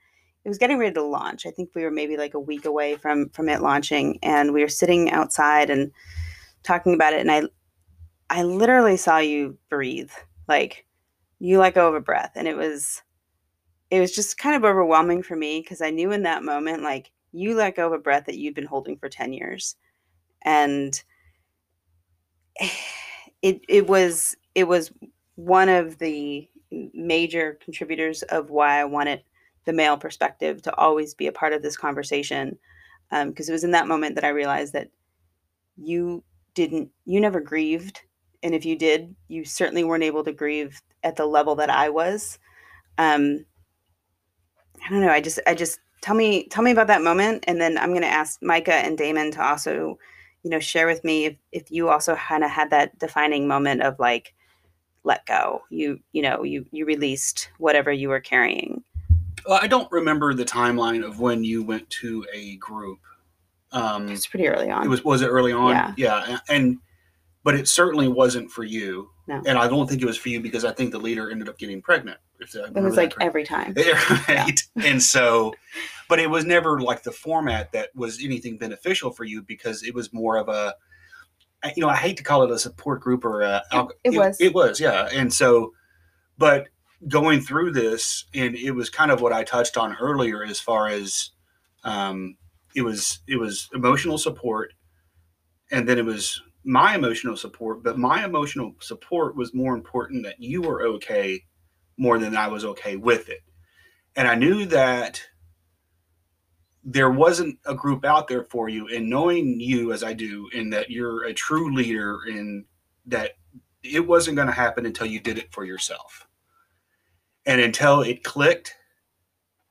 [0.46, 1.46] it was getting ready to launch.
[1.46, 4.62] I think we were maybe like a week away from from it launching and we
[4.62, 5.92] were sitting outside and
[6.64, 7.44] talking about it and i
[8.30, 10.12] i literally saw you breathe.
[10.48, 10.86] Like
[11.40, 13.02] you let go of a breath and it was
[13.90, 17.12] it was just kind of overwhelming for me because i knew in that moment like
[17.36, 19.76] you let go of a breath that you'd been holding for 10 years.
[20.44, 21.02] And
[23.42, 24.92] it it was it was
[25.36, 29.22] one of the major contributors of why i wanted
[29.65, 32.58] the male perspective to always be a part of this conversation
[33.25, 34.89] because it was in that moment that i realized that
[35.78, 36.23] you
[36.54, 38.01] didn't you never grieved
[38.43, 41.89] and if you did you certainly weren't able to grieve at the level that i
[41.89, 42.39] was.
[42.97, 43.45] Um
[44.86, 47.60] i don't know i just i just tell me tell me about that moment and
[47.60, 49.97] then i'm going to ask micah and damon to also
[50.43, 53.82] you know share with me if, if you also kind of had that defining moment
[53.82, 54.34] of like
[55.06, 55.62] let go.
[55.69, 58.84] You you know you you released whatever you were carrying
[59.48, 63.00] Well, I don't remember the timeline of when you went to a group.
[63.72, 65.72] Um, it's pretty early on it was was it early on?
[65.72, 65.94] Yeah.
[65.98, 66.78] yeah, and
[67.44, 69.10] but it certainly wasn't for you.
[69.28, 69.42] No.
[69.48, 71.58] and I don't think it was for you because I think the leader ended up
[71.58, 72.20] getting pregnant.
[72.40, 73.26] It was like correctly.
[73.26, 73.74] every time
[74.28, 75.54] right and so
[76.10, 79.96] but it was never like the format that was anything beneficial for you because it
[79.96, 80.76] was more of a,
[81.76, 84.40] you know i hate to call it a support group or a alco- it was.
[84.42, 85.72] it was yeah and so
[86.38, 86.68] but
[87.08, 90.88] going through this and it was kind of what i touched on earlier as far
[90.88, 91.32] as
[91.84, 92.36] um
[92.76, 94.74] it was it was emotional support
[95.72, 100.40] and then it was my emotional support but my emotional support was more important that
[100.40, 101.44] you were okay
[101.98, 103.42] more than I was okay with it.
[104.16, 105.22] And I knew that
[106.84, 108.88] there wasn't a group out there for you.
[108.88, 112.66] And knowing you as I do, and that you're a true leader, and
[113.08, 113.32] that
[113.84, 116.28] it wasn't going to happen until you did it for yourself.
[117.46, 118.76] And until it clicked,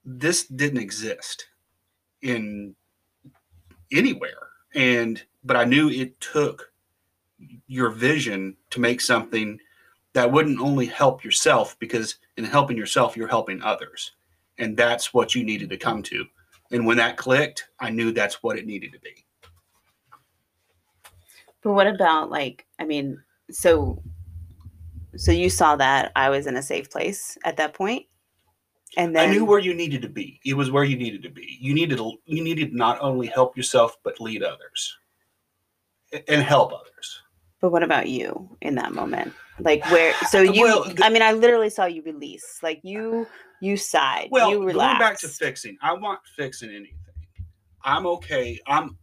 [0.04, 1.46] this didn't exist
[2.22, 2.74] in
[3.92, 4.48] anywhere.
[4.74, 6.72] And, but I knew it took
[7.66, 9.58] your vision to make something
[10.14, 14.12] that wouldn't only help yourself because in helping yourself you're helping others.
[14.58, 16.24] And that's what you needed to come to.
[16.70, 19.26] And when that clicked i knew that's what it needed to be.
[21.62, 24.02] But what about like I mean, so
[25.16, 28.06] so you saw that I was in a safe place at that point,
[28.96, 31.28] and then i knew where you needed to be it was where you needed to
[31.30, 34.96] be you needed to you needed not only help yourself but lead others
[36.28, 37.22] and help others
[37.60, 39.32] But what about you in that moment?
[39.58, 40.12] Like where?
[40.28, 42.60] So you, Well, the- I mean, I literally saw you release.
[42.62, 43.26] Like you,
[43.60, 44.28] you sighed.
[44.30, 46.98] Well, you going back to fixing, I want fixing anything.
[47.82, 48.60] I'm okay.
[48.66, 48.98] I'm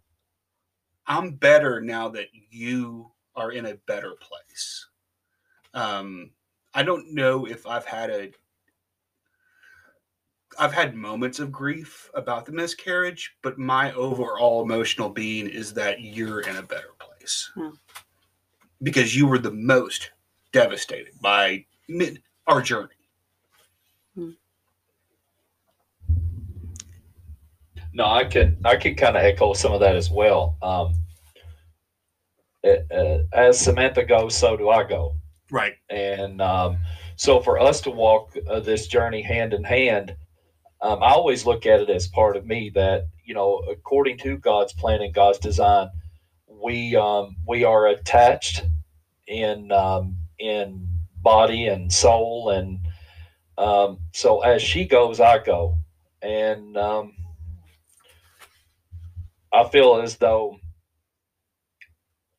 [1.07, 4.87] I'm better now that you are in a better place.
[5.73, 6.31] Um,
[6.73, 8.31] I don't know if I've had a
[10.59, 16.01] I've had moments of grief about the miscarriage, but my overall emotional being is that
[16.01, 17.49] you're in a better place.
[17.55, 17.69] Hmm.
[18.83, 20.11] Because you were the most
[20.51, 22.95] devastated by mi- our journey.
[27.93, 30.57] No, I could I could kind of echo some of that as well.
[30.61, 30.95] Um,
[32.63, 35.15] it, uh, as Samantha goes, so do I go.
[35.51, 35.73] Right.
[35.89, 36.79] And um,
[37.17, 40.15] so for us to walk uh, this journey hand in hand,
[40.81, 44.37] um, I always look at it as part of me that, you know, according to
[44.37, 45.89] God's plan and God's design,
[46.47, 48.63] we um, we are attached
[49.27, 50.87] in um, in
[51.21, 52.79] body and soul, and
[53.57, 55.77] um, so as she goes, I go,
[56.21, 57.13] and um,
[59.51, 60.57] I feel as though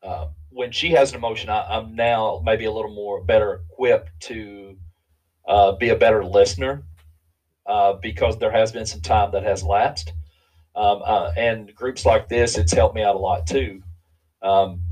[0.03, 4.11] uh, when she has an emotion, I, I'm now maybe a little more better equipped
[4.23, 4.77] to
[5.49, 6.85] uh, be a better listener
[7.67, 10.13] uh, because there has been some time that has lapsed.
[10.75, 13.83] Um, uh, and groups like this, it's helped me out a lot too.
[14.43, 14.83] Um,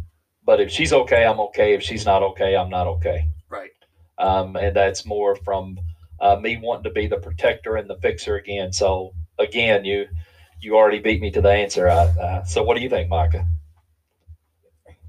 [0.45, 1.75] but if she's okay, I'm okay.
[1.75, 3.29] If she's not okay, I'm not okay.
[3.49, 3.71] Right.
[4.19, 5.79] Um, and that's more from
[6.21, 8.73] uh, me wanting to be the protector and the fixer again.
[8.73, 10.07] So again, you
[10.61, 11.89] you already beat me to the answer.
[11.89, 13.47] I, uh, so what do you think, Micah?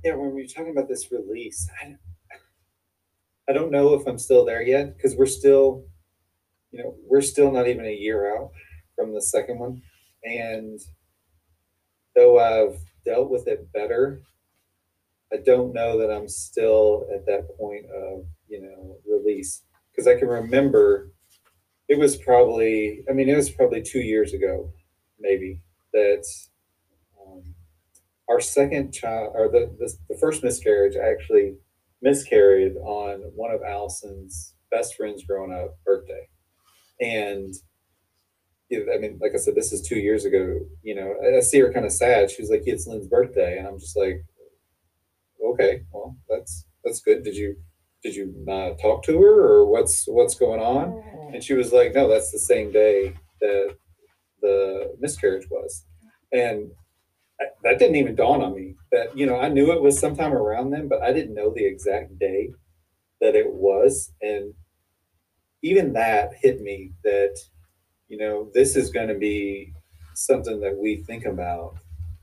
[0.04, 1.96] Yeah, when we're talking about this release, I,
[3.48, 5.86] I don't know if I'm still there yet because we're still,
[6.72, 8.50] you know, we're still not even a year out
[8.96, 9.82] from the second one.
[10.24, 10.80] And
[12.16, 14.22] though I've dealt with it better,
[15.32, 19.62] I don't know that I'm still at that point of, you know, release.
[19.92, 21.12] Because I can remember
[21.90, 24.74] it was probably, I mean, it was probably two years ago,
[25.20, 25.62] maybe,
[25.94, 26.26] that
[28.32, 31.56] our second child, or the, the, the first miscarriage, actually
[32.02, 36.28] miscarried on one of Allison's best friends growing up birthday.
[37.02, 37.54] And
[38.74, 40.60] I mean, like I said, this is two years ago.
[40.82, 42.32] You know, I, see her kind of sad.
[42.32, 44.24] She's like, "It's Lynn's birthday," and I'm just like,
[45.44, 47.24] "Okay, well, that's that's good.
[47.24, 47.58] Did you
[48.02, 51.94] did you uh, talk to her, or what's what's going on?" And she was like,
[51.94, 53.76] "No, that's the same day that
[54.42, 55.86] the miscarriage was,"
[56.32, 56.72] and
[57.64, 58.76] that didn't even dawn on me.
[58.92, 61.66] That you know, I knew it was sometime around then, but I didn't know the
[61.66, 62.52] exact day
[63.20, 64.54] that it was, and
[65.62, 67.38] even that hit me that
[68.08, 69.74] you know this is going to be
[70.14, 71.76] something that we think about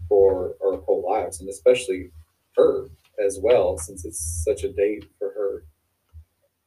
[0.09, 2.11] for our whole lives, and especially
[2.57, 2.87] her
[3.25, 5.65] as well, since it's such a date for her.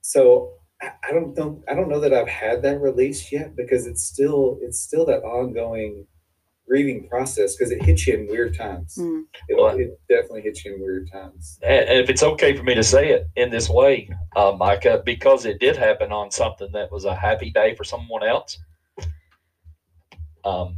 [0.01, 1.63] So I, don't know.
[1.69, 5.23] I don't know that I've had that release yet because it's still it's still that
[5.23, 6.07] ongoing
[6.71, 8.95] grieving process because it hits you in weird times.
[8.97, 9.25] Mm.
[9.49, 11.59] It, Well, it definitely hits you in weird times.
[11.61, 15.01] And and if it's okay for me to say it in this way, uh, Micah,
[15.05, 18.57] because it did happen on something that was a happy day for someone else.
[20.45, 20.77] Um,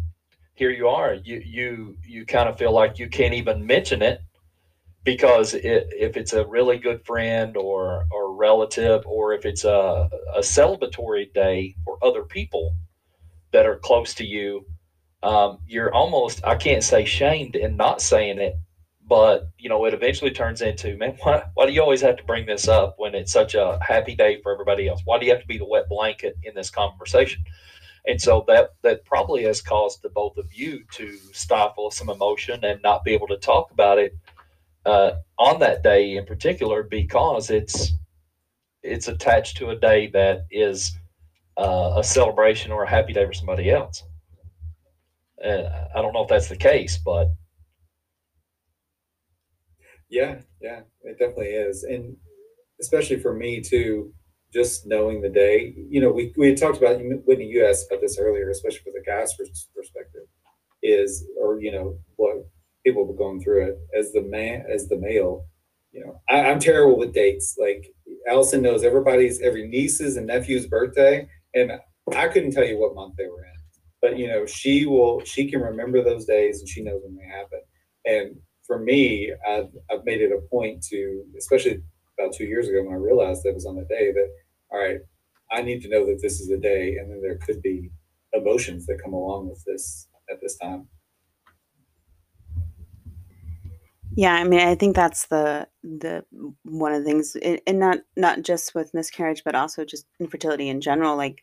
[0.55, 1.13] here you are.
[1.13, 4.19] You you you kind of feel like you can't even mention it
[5.03, 10.09] because it, if it's a really good friend or or relative, or if it's a
[10.35, 12.75] a celebratory day for other people
[13.51, 14.65] that are close to you,
[15.23, 18.55] um, you're almost I can't say shamed in not saying it
[19.07, 22.23] but you know it eventually turns into man why, why do you always have to
[22.23, 25.01] bring this up when it's such a happy day for everybody else?
[25.05, 27.43] Why do you have to be the wet blanket in this conversation?
[28.05, 32.63] And so that that probably has caused the both of you to stifle some emotion
[32.63, 34.13] and not be able to talk about it
[34.85, 37.93] uh, on that day in particular because it's
[38.81, 40.97] it's attached to a day that is
[41.57, 44.03] uh, a celebration or a happy day for somebody else
[45.43, 47.27] and i don't know if that's the case but
[50.09, 52.15] Yeah, yeah, it definitely is, and
[52.81, 54.13] especially for me too.
[54.53, 57.45] Just knowing the day, you know, we we talked about Whitney.
[57.45, 60.23] You asked about this earlier, especially from the guy's perspective,
[60.83, 62.37] is or you know what
[62.85, 65.47] people were going through it as the man as the male.
[65.91, 67.57] You know, I, I'm terrible with dates.
[67.59, 67.85] Like
[68.29, 71.73] Allison knows everybody's every niece's and nephew's birthday, and
[72.15, 73.52] I couldn't tell you what month they were in.
[74.03, 75.23] But you know, she will.
[75.23, 77.61] She can remember those days, and she knows when they happen.
[78.05, 78.35] And
[78.67, 81.81] for me, I've, I've made it a point to, especially
[82.19, 84.29] about two years ago when I realized that was on the day that,
[84.71, 84.99] all right,
[85.53, 87.91] I need to know that this is a day, and then there could be
[88.33, 90.89] emotions that come along with this at this time.
[94.15, 96.25] Yeah, I mean, I think that's the the
[96.63, 100.81] one of the things, and not not just with miscarriage, but also just infertility in
[100.81, 101.15] general.
[101.15, 101.41] Like,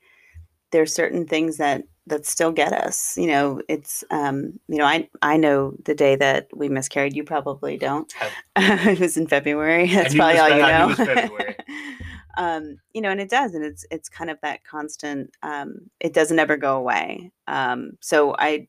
[0.73, 3.17] there's certain things that that still get us.
[3.17, 7.17] You know, it's um, you know, I I know the day that we miscarried.
[7.17, 8.13] You probably don't.
[8.57, 9.89] it was in February.
[9.89, 10.93] That's probably all you Fe- I knew know.
[10.93, 11.57] it was February.
[12.37, 15.31] um, you know, and it does, and it's it's kind of that constant.
[15.43, 17.33] Um, it doesn't ever go away.
[17.49, 18.69] Um, so I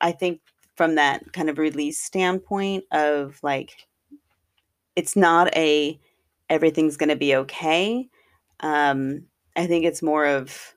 [0.00, 0.40] I think
[0.74, 3.86] from that kind of release standpoint of like
[4.94, 5.98] it's not a
[6.48, 8.08] everything's going to be okay.
[8.60, 9.24] Um,
[9.56, 10.75] I think it's more of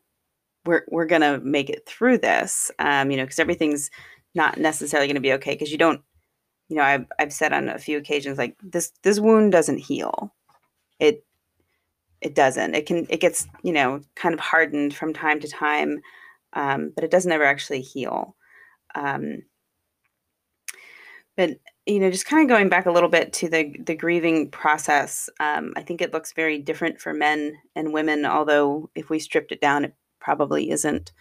[0.65, 2.71] we're we're to make it through this.
[2.79, 3.89] Um, you know, because everything's
[4.35, 6.01] not necessarily to be okay because you don't.
[6.67, 10.33] You know, I've I've said on a few occasions like this this wound doesn't heal.
[10.99, 11.25] It
[12.21, 12.75] it doesn't.
[12.75, 16.01] It can it gets you know kind of hardened from time to time,
[16.53, 18.35] um, but it doesn't ever actually heal.
[18.95, 19.43] Um,
[21.35, 21.51] but
[21.85, 25.29] you know, just kind of going back a little bit to the the grieving process,
[25.39, 28.25] um, I think it looks very different for men and women.
[28.25, 31.11] Although if we stripped it down, it probably isn't.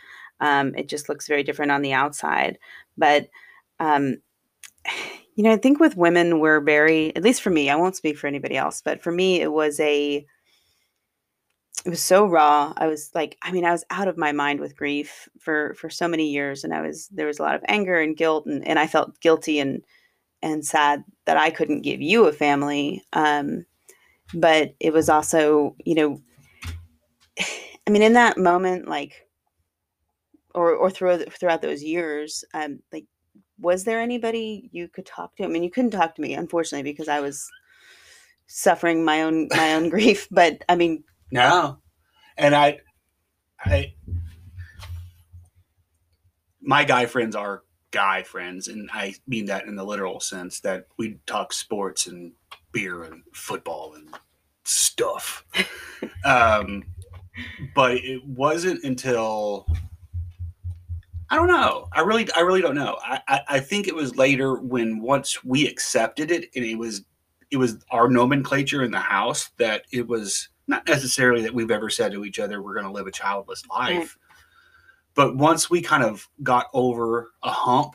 [0.40, 2.58] Um, it just looks very different on the outside.
[2.96, 3.28] But
[3.80, 4.18] um,
[5.34, 8.18] you know, I think with women, we're very, at least for me, I won't speak
[8.18, 10.26] for anybody else, but for me, it was a
[11.86, 12.72] it was so raw.
[12.76, 15.88] I was like, I mean, I was out of my mind with grief for for
[15.88, 18.66] so many years, and I was there was a lot of anger and guilt, and
[18.66, 19.84] and I felt guilty and
[20.42, 23.04] and sad that I couldn't give you a family.
[23.12, 23.64] Um,
[24.34, 26.20] but it was also, you know,
[27.88, 29.26] I mean, in that moment, like,
[30.54, 33.06] or or throughout throughout those years, um, like,
[33.58, 35.44] was there anybody you could talk to?
[35.44, 37.48] I mean, you couldn't talk to me, unfortunately, because I was
[38.46, 40.28] suffering my own my own grief.
[40.30, 41.78] But I mean, No,
[42.36, 42.80] and I,
[43.58, 43.94] I,
[46.60, 50.88] my guy friends are guy friends, and I mean that in the literal sense that
[50.98, 52.32] we talk sports and
[52.70, 54.14] beer and football and
[54.64, 55.46] stuff.
[56.26, 56.82] um,
[57.74, 59.66] but it wasn't until
[61.30, 61.88] I don't know.
[61.92, 62.96] I really, I really don't know.
[63.04, 67.02] I, I, I think it was later when once we accepted it, and it was,
[67.50, 71.90] it was our nomenclature in the house that it was not necessarily that we've ever
[71.90, 74.08] said to each other we're going to live a childless life, Right.
[75.14, 77.94] but once we kind of got over a hump,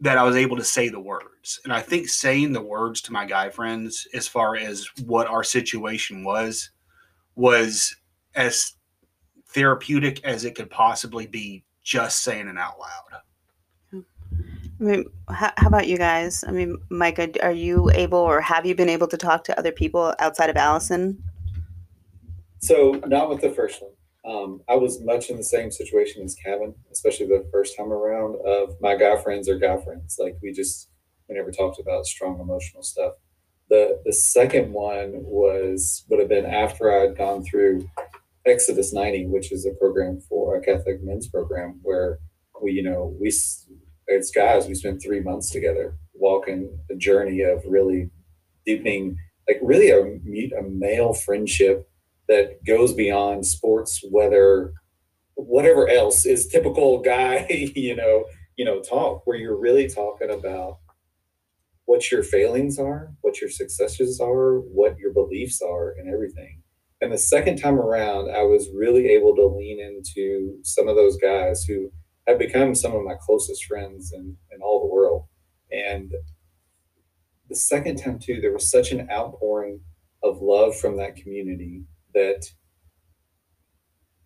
[0.00, 3.12] that I was able to say the words, and I think saying the words to
[3.12, 6.70] my guy friends as far as what our situation was,
[7.34, 7.96] was
[8.38, 8.74] as
[9.48, 14.02] therapeutic as it could possibly be just saying it out loud.
[14.80, 16.44] I mean, how, how about you guys?
[16.46, 19.72] I mean, Micah, are you able or have you been able to talk to other
[19.72, 21.20] people outside of Allison?
[22.60, 23.90] So not with the first one.
[24.24, 28.36] Um, I was much in the same situation as Kevin, especially the first time around.
[28.46, 30.16] Of my guy friends or guy friends.
[30.20, 30.90] Like we just
[31.28, 33.14] we never talked about strong emotional stuff.
[33.68, 37.88] The the second one was would have been after I had gone through
[38.48, 42.18] Exodus 90, which is a program for a Catholic men's program where
[42.62, 47.62] we, you know, we as guys we spent three months together walking a journey of
[47.66, 48.10] really
[48.64, 50.02] deepening, like really a
[50.58, 51.88] a male friendship
[52.28, 54.72] that goes beyond sports, whether
[55.34, 57.46] whatever else is typical guy,
[57.76, 58.24] you know,
[58.56, 60.78] you know, talk where you're really talking about
[61.84, 66.57] what your failings are, what your successes are, what your beliefs are, and everything.
[67.00, 71.16] And the second time around, I was really able to lean into some of those
[71.16, 71.92] guys who
[72.26, 75.26] have become some of my closest friends in, in all the world.
[75.70, 76.12] And
[77.48, 79.80] the second time, too, there was such an outpouring
[80.22, 81.84] of love from that community
[82.14, 82.44] that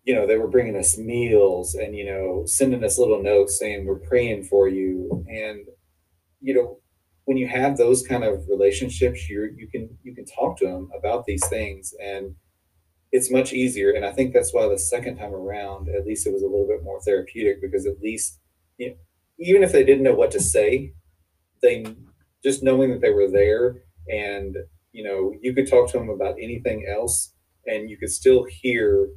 [0.03, 3.85] you know they were bringing us meals and you know sending us little notes saying
[3.85, 5.65] we're praying for you and
[6.41, 6.79] you know
[7.25, 10.89] when you have those kind of relationships you you can you can talk to them
[10.97, 12.35] about these things and
[13.13, 13.91] it's much easier.
[13.91, 16.67] And i think that's why the second time around at least it was a little
[16.67, 18.39] bit more therapeutic because at least
[18.77, 18.95] you know,
[19.39, 20.93] even if they didn't know what to say
[21.61, 21.85] they
[22.43, 24.57] just knowing that they were there and
[24.91, 27.33] you know you could talk to them about anything else
[27.67, 29.07] and you could still hear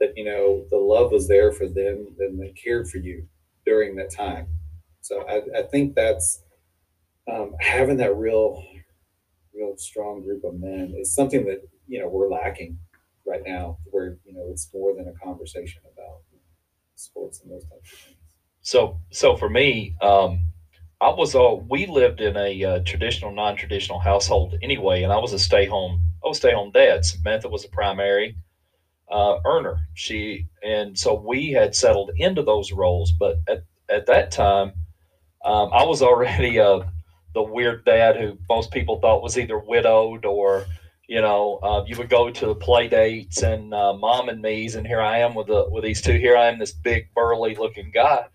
[0.00, 3.26] that you know the love was there for them and they cared for you
[3.66, 4.46] during that time.
[5.00, 6.42] So i, I think that's
[7.30, 8.64] um, having that real
[9.54, 12.78] real strong group of men is something that you know we're lacking
[13.26, 16.20] right now where you know it's more than a conversation about
[16.96, 18.16] sports and those types of things
[18.62, 20.46] So, so for me, um,
[21.00, 25.32] I was all we lived in a uh, traditional, non-traditional household anyway, and I was
[25.32, 26.00] a stay-home.
[26.24, 27.04] I was stay-home dad.
[27.04, 28.36] Samantha was a primary
[29.10, 29.88] uh, earner.
[29.94, 33.12] She and so we had settled into those roles.
[33.12, 34.72] But at at that time,
[35.44, 36.80] um, I was already uh,
[37.34, 40.66] the weird dad who most people thought was either widowed or
[41.08, 44.74] you know, uh, you would go to the play dates and uh, mom and me's,
[44.74, 46.18] and here I am with the with these two.
[46.18, 48.26] Here I am, this big burly looking guy,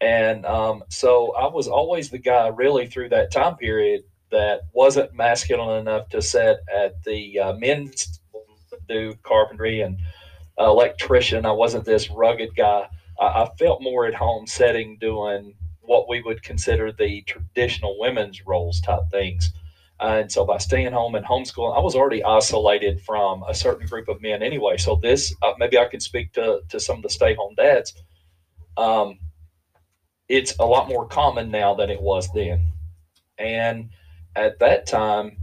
[0.00, 5.14] and um, so I was always the guy really through that time period that wasn't
[5.14, 8.20] masculine enough to sit at the uh, men's
[8.88, 9.98] do carpentry and
[10.58, 11.46] electrician.
[11.46, 12.88] I wasn't this rugged guy.
[13.20, 18.46] I, I felt more at home setting doing what we would consider the traditional women's
[18.46, 19.52] roles type things.
[20.00, 23.86] Uh, and so by staying home and homeschooling, I was already isolated from a certain
[23.86, 24.76] group of men anyway.
[24.76, 27.94] So this, uh, maybe I can speak to, to some of the stay home dads.
[28.76, 29.18] Um,
[30.28, 32.72] it's a lot more common now than it was then.
[33.38, 33.90] And
[34.34, 35.36] at that time,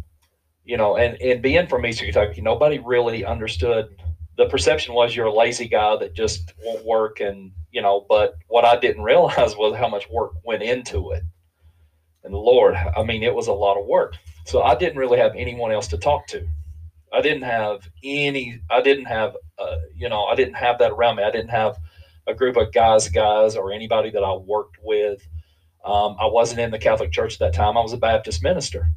[0.66, 3.96] you know, and, and being from Eastern Kentucky, nobody really understood.
[4.38, 7.20] The perception was you're a lazy guy that just won't work.
[7.20, 11.24] And, you know, but what I didn't realize was how much work went into it.
[12.24, 14.16] And Lord, I mean, it was a lot of work.
[14.46, 16.48] So I didn't really have anyone else to talk to.
[17.14, 21.18] I didn't have any, I didn't have, uh, you know, I didn't have that around
[21.18, 21.24] me.
[21.24, 21.78] I didn't have
[22.28, 25.28] a group of guys, guys, or anybody that I worked with.
[25.84, 27.78] Um, I wasn't in the Catholic Church at that time.
[27.78, 28.88] I was a Baptist minister.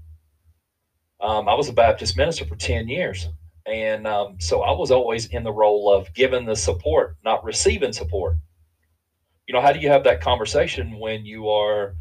[1.21, 3.29] Um, I was a Baptist minister for 10 years.
[3.67, 7.93] And um, so I was always in the role of giving the support, not receiving
[7.93, 8.37] support.
[9.49, 11.95] You know, how do you have that conversation when you are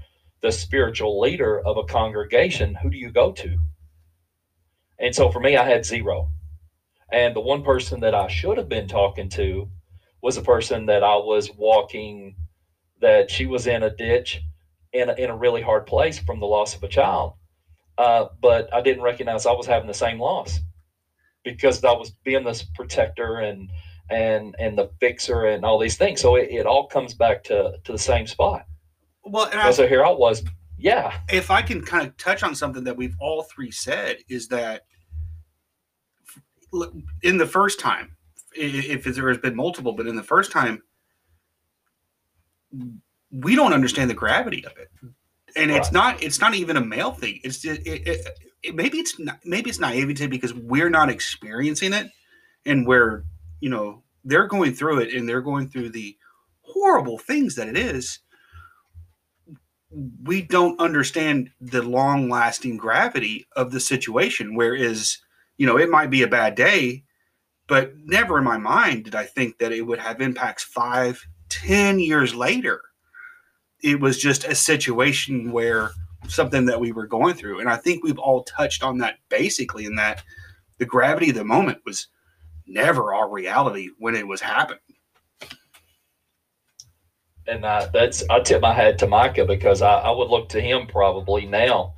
[0.43, 3.57] the spiritual leader of a congregation, who do you go to?
[4.99, 6.29] And so for me, I had zero.
[7.11, 9.69] And the one person that I should have been talking to
[10.21, 12.35] was a person that I was walking,
[12.99, 14.41] that she was in a ditch
[14.91, 17.33] in a, in a really hard place from the loss of a child.
[17.97, 20.59] Uh, but I didn't recognize I was having the same loss
[21.43, 23.69] because I was being this protector and
[24.09, 26.19] and and the fixer and all these things.
[26.19, 28.65] So it, it all comes back to to the same spot.
[29.23, 30.43] Well, and I, so here I was.
[30.77, 31.17] Yeah.
[31.31, 34.81] if I can kind of touch on something that we've all three said is that
[37.21, 38.17] in the first time,
[38.55, 40.81] if there has been multiple, but in the first time,
[43.31, 44.89] we don't understand the gravity of it,
[45.55, 45.79] and right.
[45.79, 47.39] it's not it's not even a male thing.
[47.43, 48.27] It's it, it,
[48.63, 52.07] it, maybe it's not, maybe it's naivety because we're not experiencing it,
[52.65, 53.23] and we're
[53.59, 56.15] you know they're going through it and they're going through the
[56.61, 58.19] horrible things that it is
[60.23, 64.55] we don't understand the long lasting gravity of the situation.
[64.55, 65.17] Whereas,
[65.57, 67.03] you know, it might be a bad day,
[67.67, 71.99] but never in my mind did I think that it would have impacts five, ten
[71.99, 72.81] years later.
[73.81, 75.91] It was just a situation where
[76.27, 77.59] something that we were going through.
[77.59, 80.23] And I think we've all touched on that basically in that
[80.77, 82.07] the gravity of the moment was
[82.65, 84.79] never our reality when it was happening
[87.47, 90.61] and I, that's I tip my hat to Micah because I, I would look to
[90.61, 91.93] him probably now.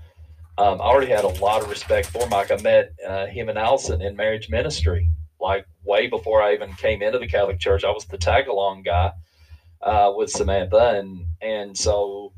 [0.57, 2.49] Um, I already had a lot of respect for Mike.
[2.49, 7.01] I met uh, him and Allison in marriage ministry, like way before I even came
[7.01, 7.83] into the Catholic Church.
[7.83, 9.11] I was the tag along guy
[9.81, 12.31] uh, with Samantha, and and so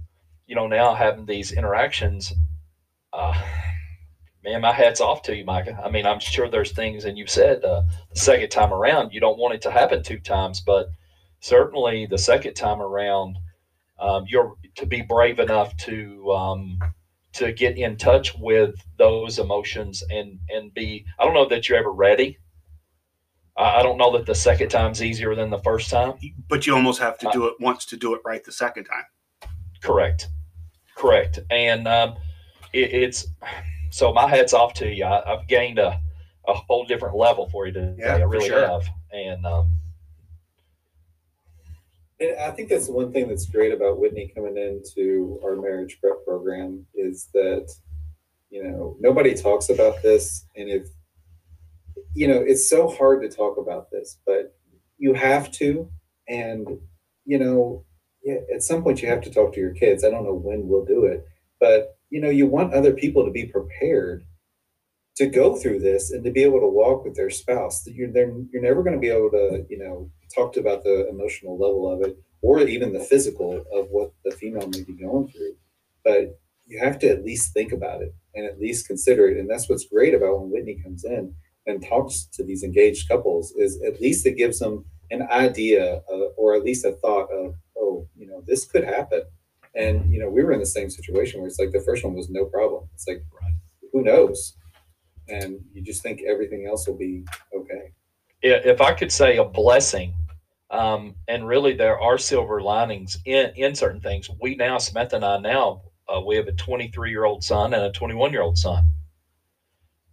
[0.47, 2.33] you know now having these interactions,
[3.13, 3.39] uh,
[4.43, 5.79] man, my hat's off to you, Micah.
[5.83, 9.19] I mean, I'm sure there's things, and you've said uh, the second time around you
[9.19, 10.89] don't want it to happen two times, but
[11.39, 13.37] certainly the second time around,
[13.99, 16.79] um, you're to be brave enough to um,
[17.33, 21.05] to get in touch with those emotions and and be.
[21.19, 22.37] I don't know that you're ever ready.
[23.57, 26.13] I, I don't know that the second time's easier than the first time.
[26.47, 29.05] But you almost have to do it once to do it right the second time.
[29.81, 30.27] Correct,
[30.95, 32.15] correct, and um,
[32.73, 33.27] it, it's
[33.89, 35.05] so my hat's off to you.
[35.05, 36.01] I, have gained a
[36.47, 37.95] a whole different level for you today.
[37.99, 38.67] Yeah, I really sure.
[38.67, 39.71] have, and um,
[42.19, 45.99] and I think that's the one thing that's great about Whitney coming into our marriage
[46.01, 47.71] prep program is that,
[48.49, 50.45] you know, nobody talks about this.
[50.55, 50.87] And if,
[52.13, 54.55] you know, it's so hard to talk about this, but
[54.97, 55.89] you have to.
[56.27, 56.67] And,
[57.25, 57.85] you know,
[58.23, 60.03] yeah, at some point you have to talk to your kids.
[60.03, 61.25] I don't know when we'll do it,
[61.59, 64.25] but, you know, you want other people to be prepared
[65.17, 67.83] to go through this and to be able to walk with their spouse.
[67.83, 68.09] that You're,
[68.51, 72.07] you're never going to be able to, you know, talked about the emotional level of
[72.07, 75.55] it or even the physical of what the female may be going through.
[76.03, 79.37] But you have to at least think about it and at least consider it.
[79.37, 81.33] And that's what's great about when Whitney comes in
[81.65, 86.31] and talks to these engaged couples is at least it gives them an idea of,
[86.37, 89.23] or at least a thought of, oh, you know, this could happen.
[89.73, 92.13] And, you know, we were in the same situation where it's like the first one
[92.13, 92.87] was no problem.
[92.93, 93.23] It's like,
[93.91, 94.55] who knows?
[95.29, 97.91] And you just think everything else will be okay
[98.41, 100.13] if I could say a blessing,
[100.69, 104.29] um, and really there are silver linings in, in certain things.
[104.41, 107.83] We now, Smith and I now, Uh, we have a 23 year old son and
[107.83, 108.93] a 21 year old son.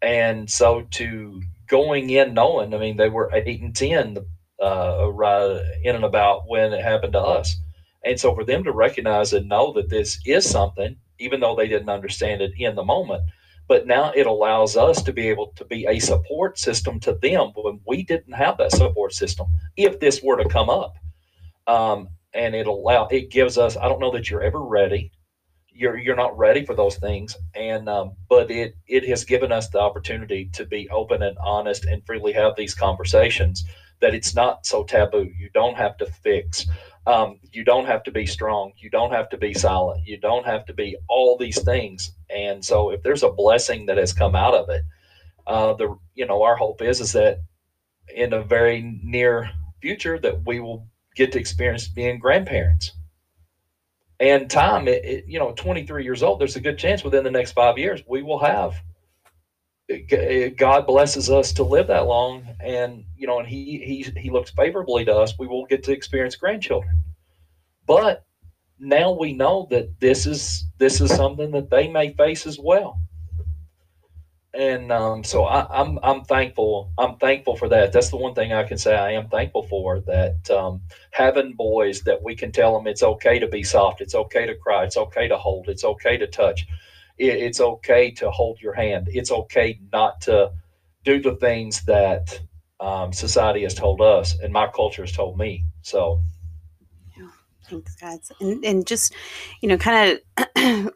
[0.02, 4.18] And so to going in knowing, I mean, they were eight and 10
[4.60, 7.56] uh, right in and about when it happened to us.
[8.04, 11.68] And so for them to recognize and know that this is something, even though they
[11.68, 13.22] didn't understand it in the moment,
[13.68, 17.52] but now it allows us to be able to be a support system to them
[17.54, 19.46] when we didn't have that support system.
[19.76, 20.94] If this were to come up,
[21.66, 23.76] um, and it allow it gives us.
[23.76, 25.12] I don't know that you're ever ready.
[25.70, 29.68] You're you're not ready for those things, and um, but it it has given us
[29.68, 33.64] the opportunity to be open and honest and freely have these conversations.
[34.00, 35.30] That it's not so taboo.
[35.38, 36.66] You don't have to fix.
[37.06, 38.72] Um, you don't have to be strong.
[38.76, 40.06] You don't have to be silent.
[40.06, 42.12] You don't have to be all these things.
[42.34, 44.82] And so, if there's a blessing that has come out of it,
[45.46, 47.38] uh, the you know our hope is is that
[48.14, 52.92] in a very near future that we will get to experience being grandparents.
[54.20, 57.30] And time, it, it, you know, 23 years old, there's a good chance within the
[57.30, 58.74] next five years we will have.
[60.56, 64.50] God blesses us to live that long, and you know, and He He He looks
[64.50, 65.38] favorably to us.
[65.38, 67.04] We will get to experience grandchildren,
[67.86, 68.24] but
[68.84, 73.00] now we know that this is this is something that they may face as well
[74.54, 76.92] and um, so I, am I'm, I'm thankful.
[76.96, 77.92] I'm thankful for that.
[77.92, 80.00] That's the one thing I can say I am thankful for.
[80.00, 84.14] That um, having boys that we can tell them it's okay to be soft, it's
[84.14, 86.66] okay to cry, it's okay to hold, it's okay to touch,
[87.18, 90.52] it, it's okay to hold your hand, it's okay not to
[91.04, 92.40] do the things that
[92.80, 95.64] um, society has told us and my culture has told me.
[95.82, 96.20] So.
[97.74, 99.14] Thanks, guys, and and just
[99.60, 100.92] you know, kind of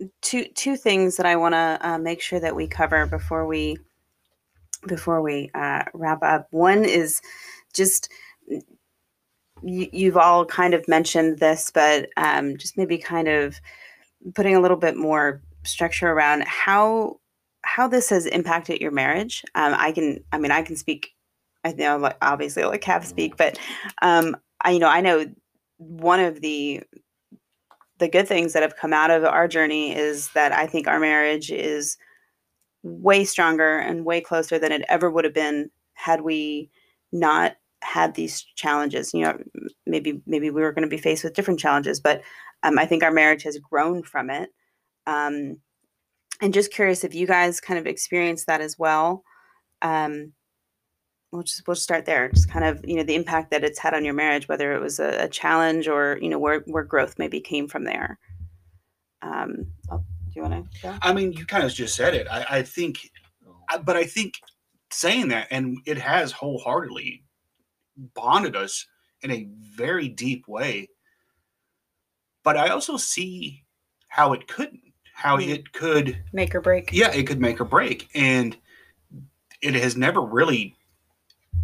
[0.22, 3.78] two two things that I want to uh, make sure that we cover before we
[4.86, 6.46] before we uh, wrap up.
[6.50, 7.20] One is
[7.72, 8.10] just
[9.62, 13.60] you, you've all kind of mentioned this, but um, just maybe kind of
[14.34, 17.20] putting a little bit more structure around how
[17.62, 19.44] how this has impacted your marriage.
[19.54, 21.14] Um, I can, I mean, I can speak.
[21.64, 23.58] I know, obviously, I'll let speak, but
[24.00, 25.26] um, I, you know, I know
[25.78, 26.82] one of the
[27.98, 31.00] the good things that have come out of our journey is that I think our
[31.00, 31.96] marriage is
[32.84, 36.70] way stronger and way closer than it ever would have been had we
[37.10, 39.12] not had these challenges.
[39.12, 39.38] You know,
[39.86, 42.22] maybe maybe we were going to be faced with different challenges, but
[42.62, 44.50] um, I think our marriage has grown from it.
[45.06, 45.58] Um,
[46.40, 49.22] and just curious if you guys kind of experienced that as well.
[49.82, 50.32] Um,
[51.32, 53.94] we'll just we'll start there just kind of you know the impact that it's had
[53.94, 57.18] on your marriage whether it was a, a challenge or you know where where growth
[57.18, 58.18] maybe came from there.
[59.22, 60.98] Um oh, do you want to go?
[61.02, 62.26] I mean you kind of just said it.
[62.30, 63.10] I, I think
[63.84, 64.40] but i think
[64.90, 67.22] saying that and it has wholeheartedly
[68.14, 68.86] bonded us
[69.20, 70.88] in a very deep way.
[72.42, 73.64] But i also see
[74.08, 74.80] how it couldn't
[75.12, 75.50] how mm-hmm.
[75.50, 76.90] it could make or break.
[76.92, 78.56] Yeah it could make or break and
[79.60, 80.77] it has never really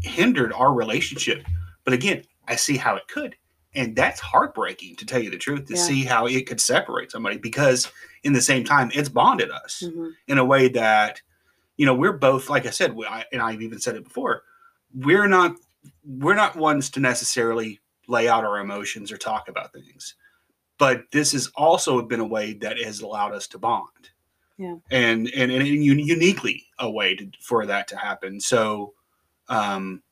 [0.03, 1.47] hindered our relationship.
[1.85, 3.37] But again, I see how it could.
[3.75, 5.83] And that's heartbreaking to tell you the truth to yeah.
[5.83, 7.91] see how it could separate somebody because
[8.23, 10.11] in the same time, it's bonded us mm-hmm.
[10.29, 11.21] in a way that,
[11.77, 14.45] you know, we're both, like I said, we, I, and I've even said it before,
[14.95, 15.57] we're not,
[16.07, 20.15] we're not ones to necessarily lay out our emotions or talk about things.
[20.79, 23.89] But this has also been a way that has allowed us to bond.
[24.57, 24.77] Yeah.
[24.93, 28.41] And, and, and uniquely a way to, for that to happen.
[28.41, 28.95] So,
[29.49, 30.03] um,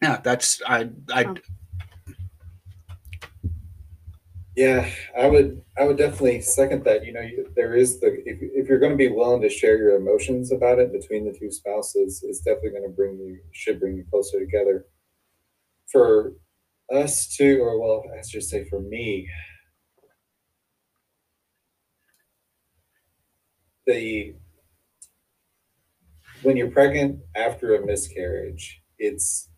[0.00, 1.24] yeah, that's I I.
[1.24, 1.34] Oh.
[4.54, 4.86] Yeah,
[5.18, 7.06] I would I would definitely second that.
[7.06, 9.78] You know, you, there is the if if you're going to be willing to share
[9.78, 13.80] your emotions about it between the two spouses, it's definitely going to bring you should
[13.80, 14.86] bring you closer together.
[15.90, 16.34] For
[16.92, 19.26] us too, or well, I should say for me,
[23.86, 24.34] the
[26.42, 29.48] when you're pregnant after a miscarriage, it's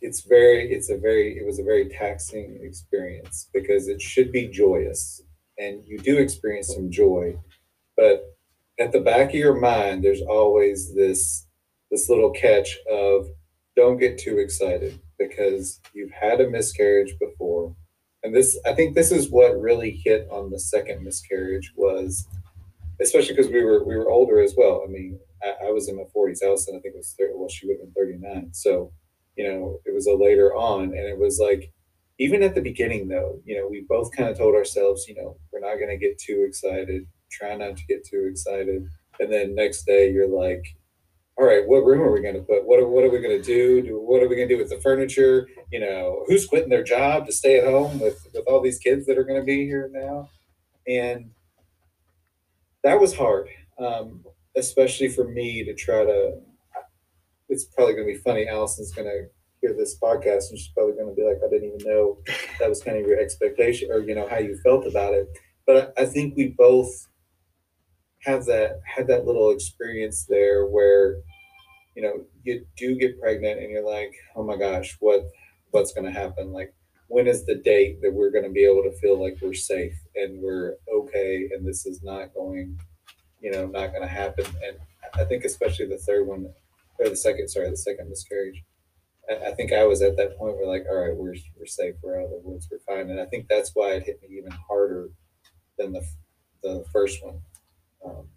[0.00, 4.48] it's very it's a very it was a very taxing experience because it should be
[4.48, 5.22] joyous
[5.58, 7.34] and you do experience some joy
[7.98, 8.34] but
[8.78, 11.46] at the back of your mind there's always this
[11.90, 13.26] this little catch of
[13.76, 17.74] don't get too excited because you've had a miscarriage before.
[18.22, 22.26] And this i think this is what really hit on the second miscarriage was
[23.00, 24.82] especially because we were we were older as well.
[24.86, 26.42] I mean I, I was in my 40s.
[26.42, 28.50] Allison, I think, was 30, well, she would have been 39.
[28.52, 28.92] So,
[29.36, 30.84] you know, it was a later on.
[30.84, 31.72] And it was like,
[32.18, 35.38] even at the beginning, though, you know, we both kind of told ourselves, you know,
[35.52, 38.86] we're not going to get too excited, try not to get too excited.
[39.20, 40.62] And then next day, you're like,
[41.38, 42.66] all right, what room are we going to put?
[42.66, 43.80] What are, what are we going to do?
[43.80, 43.98] do?
[43.98, 45.48] What are we going to do with the furniture?
[45.72, 49.06] You know, who's quitting their job to stay at home with, with all these kids
[49.06, 50.28] that are going to be here now?
[50.90, 51.30] and
[52.82, 54.24] that was hard, um,
[54.56, 56.38] especially for me to try to.
[57.48, 58.46] It's probably going to be funny.
[58.46, 59.26] Allison's going to
[59.60, 62.18] hear this podcast, and she's probably going to be like, "I didn't even know
[62.58, 65.28] that was kind of your expectation, or you know how you felt about it."
[65.66, 67.08] But I think we both
[68.22, 71.16] have that had that little experience there where
[71.96, 75.22] you know you do get pregnant and you're like oh my gosh what
[75.70, 76.74] what's going to happen like
[77.08, 79.98] when is the date that we're going to be able to feel like we're safe
[80.14, 82.78] and we're okay and this is not going
[83.40, 84.76] you know not going to happen and
[85.14, 86.52] i think especially the third one
[86.98, 88.62] or the second sorry the second miscarriage
[89.30, 91.94] I, I think i was at that point where like all right we're, we're safe
[92.02, 94.36] we're out of the woods we're fine and i think that's why it hit me
[94.38, 95.10] even harder
[95.78, 96.04] than the
[96.62, 97.40] the first one
[98.04, 98.28] um,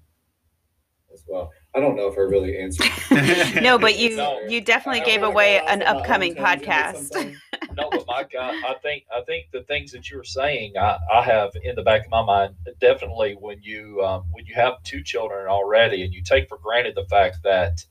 [1.13, 1.51] as well.
[1.75, 2.91] I don't know if I really answered.
[3.61, 4.39] no, but you No.
[4.47, 7.75] you definitely I gave away an on my own upcoming tangent at some podcast.
[7.75, 10.97] no, but Mike, I, I think I think the things that you were saying, I,
[11.11, 12.55] I have in the back of my mind.
[12.79, 16.95] Definitely, when you um, when you have two children already, and you take for granted
[16.95, 17.83] the fact that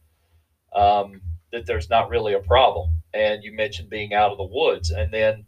[0.75, 1.21] um,
[1.53, 5.13] that there's not really a problem, and you mentioned being out of the woods, and
[5.13, 5.45] then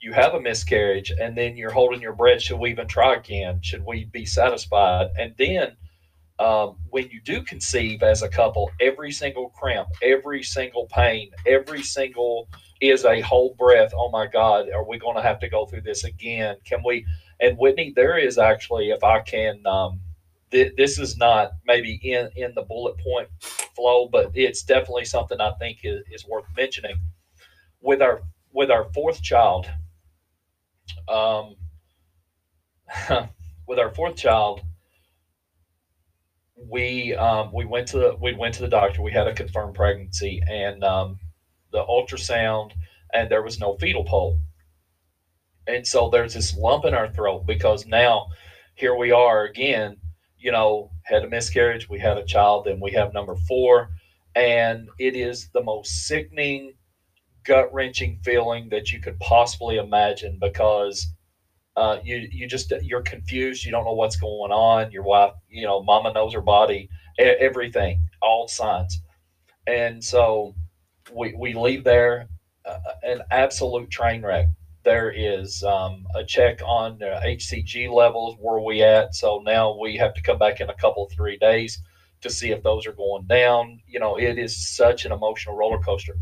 [0.00, 2.42] you have a miscarriage, and then you're holding your breath.
[2.42, 3.60] Should we even try again?
[3.62, 5.08] Should we be satisfied?
[5.18, 5.76] And then
[6.38, 11.82] um, when you do conceive as a couple, every single cramp, every single pain, every
[11.82, 12.48] single
[12.80, 13.92] is a whole breath.
[13.94, 16.56] Oh my God, are we going to have to go through this again?
[16.64, 17.06] Can we?
[17.40, 20.00] And Whitney, there is actually, if I can, um,
[20.50, 23.28] th- this is not maybe in in the bullet point
[23.76, 26.96] flow, but it's definitely something I think is, is worth mentioning.
[27.80, 28.22] With our
[28.52, 29.68] with our fourth child,
[31.08, 31.56] um,
[33.66, 34.62] with our fourth child,
[36.68, 39.02] we um, we went to the we went to the doctor.
[39.02, 41.18] We had a confirmed pregnancy, and um,
[41.70, 42.72] the ultrasound,
[43.12, 44.38] and there was no fetal pole.
[45.66, 48.28] And so there's this lump in our throat because now
[48.74, 49.96] here we are again.
[50.38, 53.90] You know, had a miscarriage, we had a child, then we have number four,
[54.34, 56.72] and it is the most sickening,
[57.44, 61.06] gut wrenching feeling that you could possibly imagine because
[61.76, 63.64] uh, you you just you're confused.
[63.64, 64.92] You don't know what's going on.
[64.92, 69.00] Your wife, you know, mama knows her body, everything, all signs,
[69.66, 70.54] and so
[71.12, 72.28] we we leave there
[72.64, 74.46] uh, an absolute train wreck.
[74.84, 78.36] There is um, a check on uh, HCG levels.
[78.38, 79.14] Where we at?
[79.14, 81.80] So now we have to come back in a couple three days
[82.20, 83.80] to see if those are going down.
[83.86, 86.16] You know, it is such an emotional roller coaster.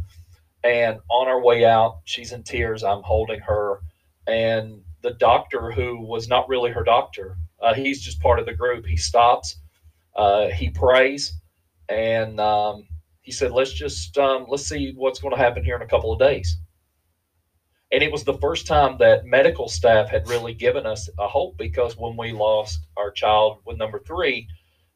[0.63, 2.85] And on our way out, she's in tears.
[2.85, 3.81] I'm holding her,
[4.27, 7.37] and the doctor who was not really her doctor.
[7.61, 8.87] Uh, he's just part of the group.
[8.87, 9.57] He stops
[10.17, 11.35] uh, he prays
[11.89, 12.87] and um,
[13.21, 16.13] he said let's just um, let's see what's going to happen here in a couple
[16.13, 16.59] of days.
[17.93, 21.57] And it was the first time that medical staff had really given us a hope
[21.59, 24.47] because when we lost our child with number three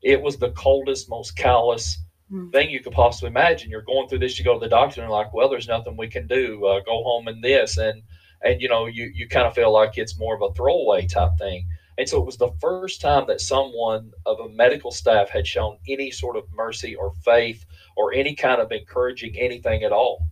[0.02, 1.98] it was the coldest most callous
[2.30, 2.48] Hmm.
[2.50, 3.70] thing you could possibly imagine.
[3.70, 6.08] You're going through this you go to the doctor and like well there's nothing we
[6.08, 6.64] can do.
[6.64, 7.76] Uh, go home and this.
[7.76, 8.02] And
[8.44, 11.32] and you know you you kind of feel like it's more of a throwaway type
[11.38, 11.66] thing.
[11.96, 15.78] And so it was the first time that someone of a medical staff had shown
[15.88, 17.64] any sort of mercy or faith
[17.96, 20.26] or any kind of encouraging anything at all.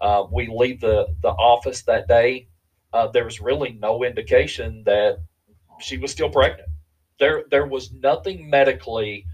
[0.00, 2.48] Uh, we leave the the office that day.
[2.92, 5.18] Uh, there was really no indication that
[5.80, 6.68] she was still pregnant.
[7.18, 9.26] There there was nothing medically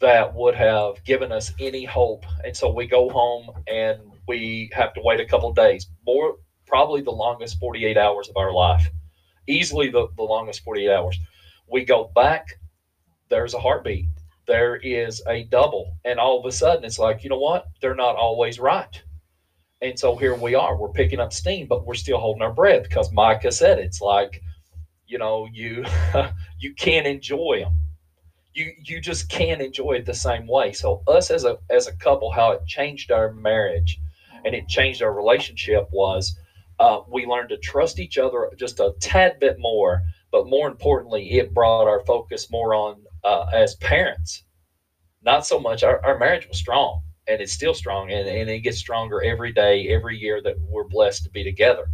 [0.00, 2.24] that would have given us any hope.
[2.44, 5.86] And so we go home and we have to wait a couple days.
[6.04, 6.36] More
[6.72, 8.88] probably the longest 48 hours of our life.
[9.46, 11.18] Easily the, the longest 48 hours.
[11.70, 12.58] We go back
[13.28, 14.06] there's a heartbeat.
[14.46, 15.98] There is a double.
[16.06, 17.66] And all of a sudden it's like you know what?
[17.82, 19.02] They're not always right.
[19.82, 20.74] And so here we are.
[20.74, 24.42] We're picking up steam but we're still holding our breath because micah said it's like
[25.06, 25.84] you know you
[26.58, 27.80] you can't enjoy them
[28.54, 30.72] you you just can't enjoy it the same way.
[30.72, 34.00] So us as a as a couple how it changed our marriage
[34.46, 36.38] and it changed our relationship was
[36.82, 40.02] uh, we learned to trust each other just a tad bit more
[40.32, 44.42] but more importantly it brought our focus more on uh, as parents.
[45.22, 48.60] Not so much our, our marriage was strong and it's still strong and, and it
[48.60, 51.86] gets stronger every day every year that we're blessed to be together.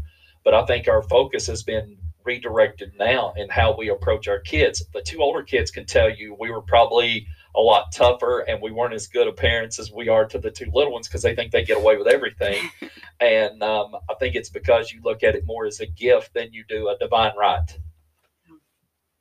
[0.44, 4.84] But i think our focus has been redirected now in how we approach our kids.
[4.94, 7.26] The two older kids can tell you we were probably
[7.58, 10.50] a lot tougher and we weren't as good of parents as we are to the
[10.50, 12.70] two little ones because they think they get away with everything
[13.20, 16.52] and um, i think it's because you look at it more as a gift than
[16.52, 17.78] you do a divine right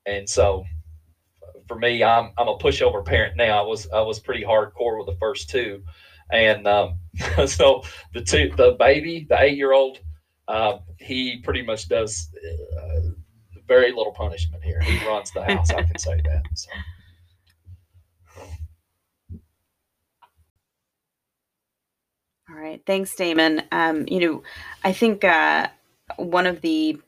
[0.05, 0.63] and so
[1.67, 5.07] for me i'm, I'm a pushover parent now i was i was pretty hardcore with
[5.07, 5.83] the first two
[6.31, 6.99] and um,
[7.47, 7.83] so
[8.13, 9.99] the two the baby the eight year old
[10.47, 12.29] uh, he pretty much does
[12.79, 13.09] uh,
[13.67, 14.79] very little punishment here.
[14.79, 15.71] He runs the house.
[15.71, 16.43] I can say that.
[16.55, 16.69] So.
[22.57, 22.81] All right.
[22.87, 23.61] Thanks, Damon.
[23.71, 24.43] Um, you know,
[24.83, 25.67] I think uh,
[26.15, 26.99] one of the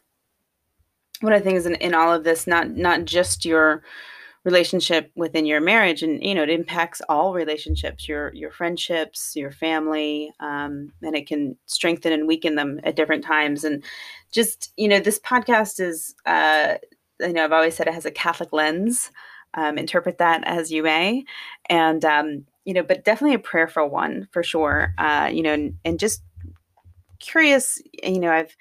[1.22, 3.82] one of the things in, in all of this, not not just your
[4.44, 9.50] relationship within your marriage, and you know, it impacts all relationships, your your friendships, your
[9.50, 13.64] family, um, and it can strengthen and weaken them at different times.
[13.64, 13.84] And
[14.32, 16.76] just you know, this podcast is, uh,
[17.22, 19.10] you know, I've always said it has a Catholic lens.
[19.56, 21.26] Um, interpret that as you may,
[21.72, 24.94] and um, you know, but definitely a prayerful one for sure.
[25.00, 26.22] Uh, you know, and, and just
[27.18, 28.56] curious, you know, I've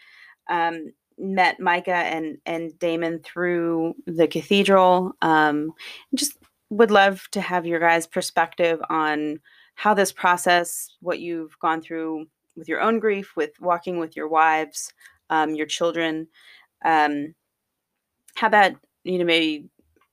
[0.48, 5.12] um, met Micah and and Damon through the cathedral.
[5.20, 5.74] Um,
[6.14, 6.38] just
[6.70, 9.40] would love to have your guys' perspective on
[9.74, 14.28] how this process, what you've gone through with your own grief, with walking with your
[14.28, 14.90] wives,
[15.28, 16.28] um, your children,
[16.82, 17.34] um,
[18.36, 19.68] how that you know maybe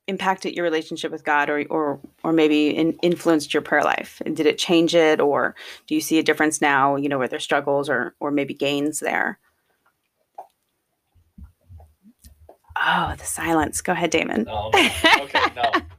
[0.08, 4.22] impacted your relationship with God or or or maybe in, influenced your prayer life?
[4.26, 5.56] And did it change it or
[5.88, 9.00] do you see a difference now, you know, where there's struggles or or maybe gains
[9.00, 9.40] there?
[12.82, 13.82] Oh, the silence.
[13.82, 14.44] Go ahead, Damon.
[14.44, 15.72] No, okay, no.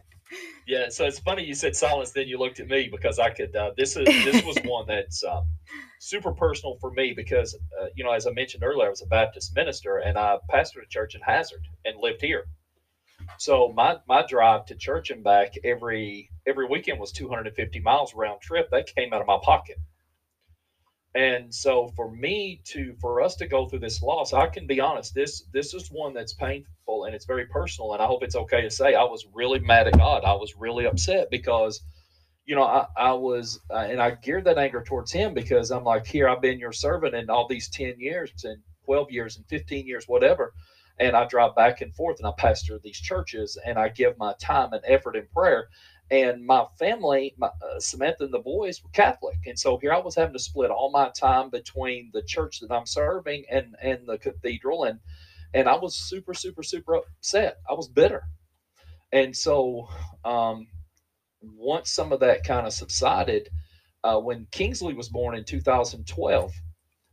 [0.66, 3.54] Yeah, so it's funny you said silence, then you looked at me because I could.
[3.54, 5.46] Uh, this is this was one that's um,
[6.00, 9.07] super personal for me because uh, you know, as I mentioned earlier, I was a
[9.07, 12.46] Baptist minister and I pastored a church in Hazard and lived here.
[13.38, 18.40] So my my drive to church and back every every weekend was 250 miles round
[18.40, 18.70] trip.
[18.70, 19.76] That came out of my pocket.
[21.14, 24.80] And so for me to for us to go through this loss, I can be
[24.80, 27.94] honest, this this is one that's painful and it's very personal.
[27.94, 30.24] And I hope it's okay to say I was really mad at God.
[30.24, 31.82] I was really upset because
[32.44, 35.82] you know, I, I was, uh, and I geared that anger towards him because I'm
[35.82, 39.44] like, here, I've been your servant in all these 10 years and 12 years and
[39.48, 40.54] 15 years, whatever
[40.99, 44.34] and I drive back and forth and I pastor these churches and I give my
[44.40, 45.68] time and effort in prayer.
[46.11, 49.99] And my family, my, uh, Samantha and the boys were Catholic, and so here I
[49.99, 54.07] was having to split all my time between the church that I'm serving and and
[54.07, 55.01] the cathedral, and
[55.53, 57.57] and I was super super super upset.
[57.68, 58.22] I was bitter,
[59.11, 59.88] and so
[60.24, 60.68] um,
[61.42, 63.51] once some of that kind of subsided,
[64.05, 66.53] uh, when Kingsley was born in 2012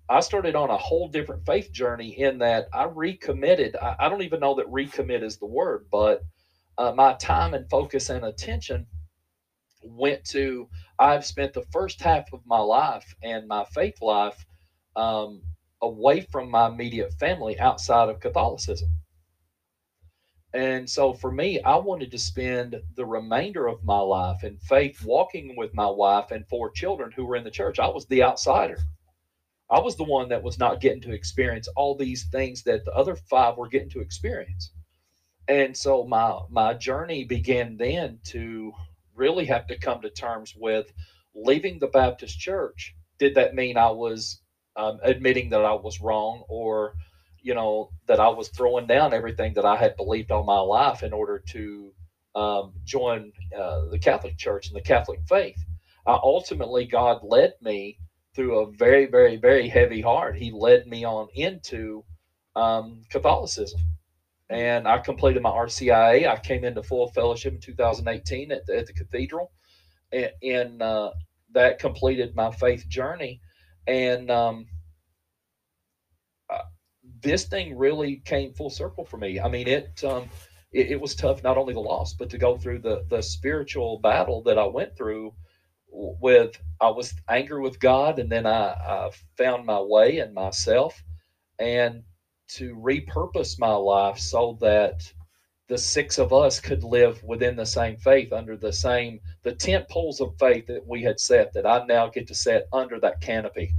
[0.10, 3.76] I started on a whole different faith journey in that I recommitted.
[3.76, 6.24] I, I don't even know that recommit is the word, but
[6.78, 8.86] uh, my time and focus and attention
[9.84, 10.68] went to
[11.00, 14.46] I've spent the first half of my life and my faith life
[14.96, 15.42] um,
[15.82, 18.90] away from my immediate family outside of Catholicism.
[20.54, 25.04] And so for me, I wanted to spend the remainder of my life in faith,
[25.04, 27.80] walking with my wife and four children who were in the church.
[27.80, 28.78] I was the outsider.
[29.70, 32.94] I was the one that was not getting to experience all these things that the
[32.94, 34.72] other five were getting to experience.
[35.48, 38.74] And so my my journey began then to
[39.16, 40.92] really have to come to terms with
[41.36, 42.96] leaving the Baptist church.
[43.20, 44.42] Did that mean I was
[44.76, 46.94] um, admitting that I was wrong or
[47.42, 51.04] you know that I was throwing down everything that I had believed all my life
[51.04, 51.94] in order to
[52.36, 55.60] um, join uh, the Catholic Church and the Catholic faith.
[56.08, 58.00] Uh, ultimately, God led me
[58.34, 62.04] through a very, very, very heavy heart, he led me on into
[62.56, 63.80] um, Catholicism.
[64.50, 66.28] And I completed my RCIA.
[66.28, 69.52] I came into full fellowship in 2018 at the, at the cathedral,
[70.12, 71.12] and, and uh,
[71.54, 73.40] that completed my faith journey.
[73.88, 74.66] And um,
[76.50, 76.64] uh,
[77.22, 79.40] this thing really came full circle for me.
[79.40, 80.30] I mean, it, um,
[80.72, 84.00] it, it was tough not only the loss, but to go through the the spiritual
[84.00, 85.34] battle that I went through
[85.94, 91.02] with I was angry with God, and then I, I found my way and myself,
[91.60, 92.04] and
[92.50, 95.02] to repurpose my life so that
[95.70, 99.88] the six of us could live within the same faith under the same the tent
[99.90, 103.22] poles of faith that we had set that I now get to set under that
[103.22, 103.74] canopy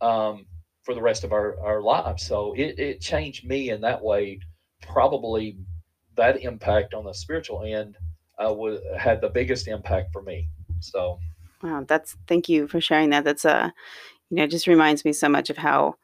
[0.00, 0.46] um,
[0.82, 2.24] for the rest of our, our lives.
[2.26, 4.40] So it, it changed me in that way.
[4.82, 5.58] Probably
[6.16, 7.96] that impact on the spiritual end
[8.38, 10.48] uh, was, had the biggest impact for me.
[10.80, 11.18] So
[11.62, 13.24] Wow, that's thank you for sharing that.
[13.24, 13.70] That's a, uh,
[14.30, 15.96] you know, it just reminds me so much of how,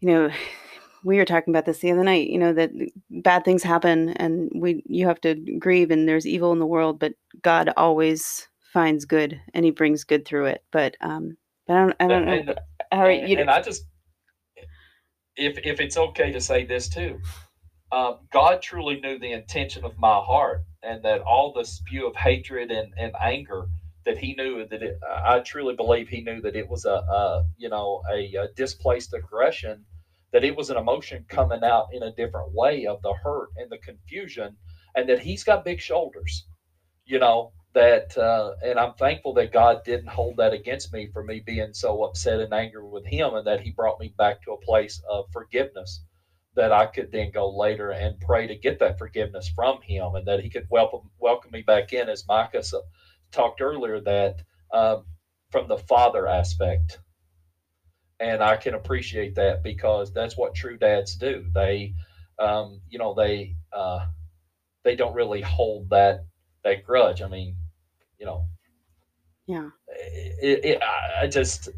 [0.00, 0.30] you know,
[1.04, 2.28] we were talking about this the other night.
[2.28, 2.70] You know that
[3.10, 6.98] bad things happen, and we you have to grieve, and there's evil in the world,
[6.98, 10.64] but God always finds good, and He brings good through it.
[10.72, 11.36] But um,
[11.66, 12.54] but I don't, I don't and, know.
[12.90, 13.84] How and, you, and I just,
[15.36, 17.20] if if it's okay to say this too,
[17.92, 22.16] um, God truly knew the intention of my heart, and that all the spew of
[22.16, 23.66] hatred and, and anger
[24.08, 27.44] that he knew that it, I truly believe he knew that it was a, a
[27.58, 29.84] you know a, a, displaced aggression
[30.32, 33.70] that it was an emotion coming out in a different way of the hurt and
[33.70, 34.56] the confusion,
[34.94, 36.46] and that he's got big shoulders,
[37.04, 37.52] you know.
[37.74, 41.74] That uh, and I'm thankful that God didn't hold that against me for me being
[41.74, 45.02] so upset and angry with him, and that He brought me back to a place
[45.08, 46.02] of forgiveness
[46.54, 50.26] that I could then go later and pray to get that forgiveness from Him, and
[50.26, 52.62] that He could welcome welcome me back in, as Micah
[53.32, 55.04] talked earlier, that um,
[55.50, 56.98] from the father aspect
[58.20, 61.44] and I can appreciate that because that's what true dads do.
[61.54, 61.94] They,
[62.38, 64.06] um, you know, they uh,
[64.82, 66.24] they don't really hold that
[66.64, 67.22] that grudge.
[67.22, 67.56] I mean,
[68.18, 68.48] you know,
[69.46, 69.70] yeah.
[69.88, 71.68] It, it, I just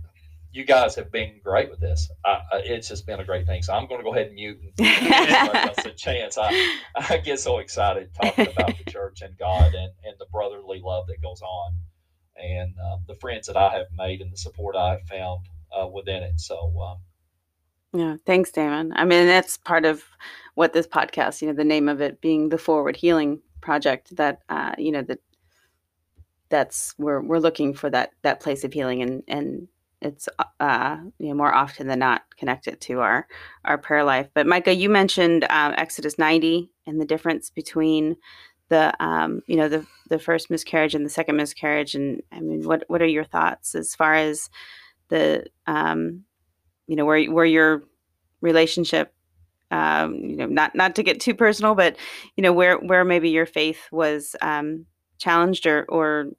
[0.53, 2.11] you guys have been great with this.
[2.25, 3.63] I, I, it's just been a great thing.
[3.63, 6.37] So I'm going to go ahead and mute and give a chance.
[6.39, 6.79] I,
[7.09, 11.07] I get so excited talking about the church and God and, and the brotherly love
[11.09, 11.79] that goes on
[12.37, 15.87] and uh, the friends that I have made and the support I have found uh,
[15.87, 16.41] within it.
[16.41, 16.99] So, um,
[17.93, 18.93] yeah, thanks, Damon.
[18.95, 20.05] I mean, that's part of
[20.55, 24.15] what this podcast, you know, the name of it being the Forward Healing Project.
[24.17, 25.19] That uh, you know that
[26.49, 29.69] that's we're we're looking for that that place of healing, and and
[30.01, 30.29] it's
[30.61, 33.27] uh, you know more often than not connected to our
[33.65, 34.29] our prayer life.
[34.35, 38.17] But Micah, you mentioned um, Exodus ninety and the difference between
[38.71, 42.63] the um, you know the the first miscarriage and the second miscarriage, and I mean,
[42.63, 44.49] what what are your thoughts as far as
[45.09, 46.25] the um,
[46.87, 47.83] you know where where your
[48.41, 49.13] relationship
[49.71, 51.97] um, you know not not to get too personal but
[52.37, 54.87] you know where where maybe your faith was um,
[55.19, 56.31] challenged or or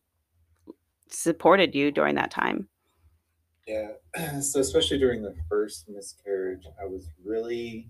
[1.09, 2.67] supported you during that time?
[3.67, 3.91] Yeah.
[4.41, 7.87] So especially during the first miscarriage i was really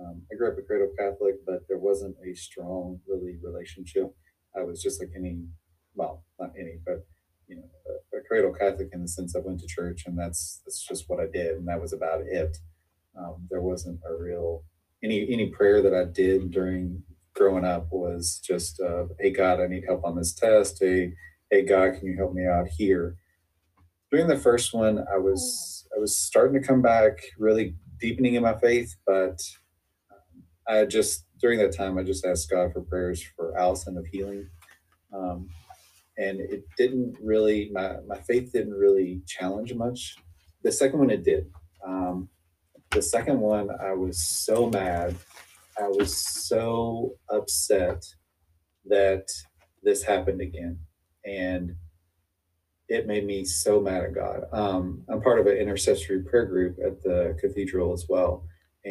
[0.00, 4.14] um, i grew up a cradle catholic but there wasn't a strong really relationship
[4.56, 5.44] i was just like any
[5.94, 7.04] well not any but
[7.48, 7.62] you know
[8.12, 11.08] a, a, cradle Catholic in the sense I went to church and that's that's just
[11.08, 12.56] what I did and that was about it.
[13.18, 14.64] Um, there wasn't a real
[15.02, 17.02] any any prayer that I did during
[17.34, 21.14] growing up was just uh, hey God I need help on this test hey
[21.50, 23.16] hey God can you help me out here.
[24.10, 28.42] During the first one I was I was starting to come back really deepening in
[28.42, 29.40] my faith but
[30.68, 34.48] I just during that time I just asked God for prayers for Allison of healing.
[35.12, 35.48] Um,
[36.18, 40.16] and it didn't really my, my faith didn't really challenge much.
[40.62, 41.46] The second one it did.
[41.86, 42.28] Um,
[42.90, 45.14] the second one i was so mad.
[45.80, 48.04] I was so upset
[48.86, 49.26] that
[49.82, 50.78] this happened again.
[51.24, 51.76] And
[52.88, 54.44] it made me so mad at god.
[54.52, 58.44] Um, i'm part of an intercessory prayer group at the cathedral as well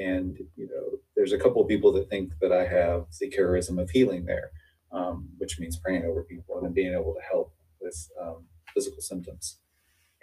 [0.05, 3.81] and you know there's a couple of people that think that i have the charism
[3.81, 4.51] of healing there
[4.91, 9.59] um, which means praying over people and being able to help with um, physical symptoms.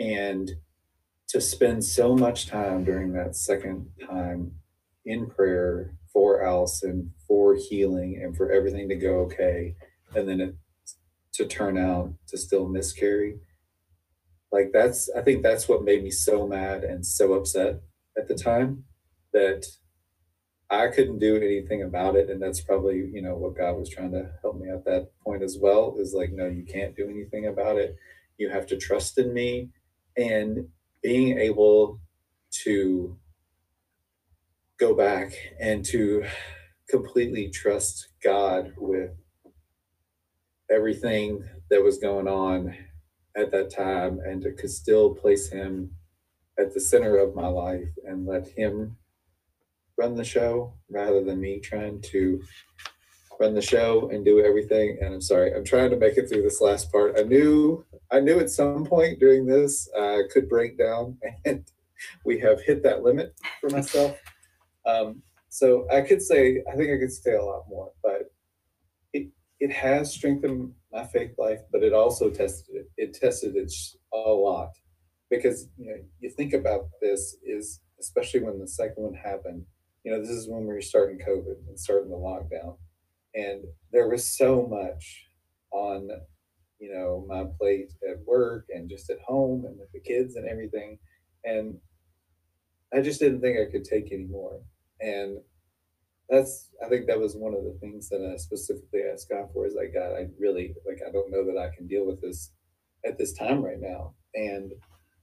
[0.01, 0.51] And
[1.29, 4.53] to spend so much time during that second time
[5.05, 9.75] in prayer for Allison, for healing, and for everything to go okay,
[10.15, 10.55] and then it,
[11.33, 13.41] to turn out to still miscarry.
[14.53, 17.81] Like that's, I think that's what made me so mad and so upset
[18.17, 18.85] at the time
[19.35, 19.67] that
[20.71, 22.31] I couldn't do anything about it.
[22.31, 25.43] And that's probably, you know, what God was trying to help me at that point
[25.43, 27.97] as well is like, no, you can't do anything about it.
[28.39, 29.69] You have to trust in me.
[30.17, 30.69] And
[31.03, 32.01] being able
[32.65, 33.17] to
[34.79, 36.25] go back and to
[36.89, 39.11] completely trust God with
[40.71, 42.75] everything that was going on
[43.37, 45.91] at that time and to still place him
[46.59, 48.97] at the center of my life and let him
[49.97, 52.43] run the show rather than me trying to
[53.41, 54.99] run the show and do everything.
[55.01, 57.19] And I'm sorry, I'm trying to make it through this last part.
[57.19, 61.65] I knew I knew at some point during this I could break down, and
[62.25, 64.19] we have hit that limit for myself.
[64.87, 68.31] Um, so I could say I think I could say a lot more, but
[69.15, 69.29] it
[69.59, 72.91] it has strengthened my faith life, but it also tested it.
[72.99, 73.73] It tested it
[74.13, 74.73] a lot
[75.31, 79.65] because you know you think about this is especially when the second one happened
[80.05, 82.77] you know, this is when we were starting COVID and starting the lockdown.
[83.35, 85.27] And there was so much
[85.73, 86.09] on,
[86.79, 90.47] you know, my plate at work and just at home and with the kids and
[90.47, 90.99] everything.
[91.45, 91.79] And
[92.93, 94.61] I just didn't think I could take anymore.
[95.01, 95.39] And
[96.29, 99.67] that's I think that was one of the things that I specifically asked God for
[99.67, 102.53] is like God, I really like I don't know that I can deal with this
[103.05, 104.15] at this time right now.
[104.35, 104.73] And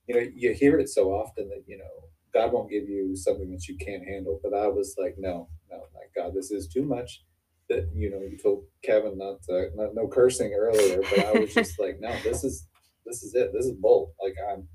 [0.07, 3.51] you know, you hear it so often that, you know, God won't give you something
[3.51, 4.39] that you can't handle.
[4.43, 7.23] But I was like, no, no, my God, this is too much.
[7.69, 11.53] That you know, you told Kevin not to, not no cursing earlier, but I was
[11.53, 12.67] just like, no, this is
[13.05, 13.51] this is it.
[13.53, 14.13] This is bull.
[14.21, 14.67] Like I'm,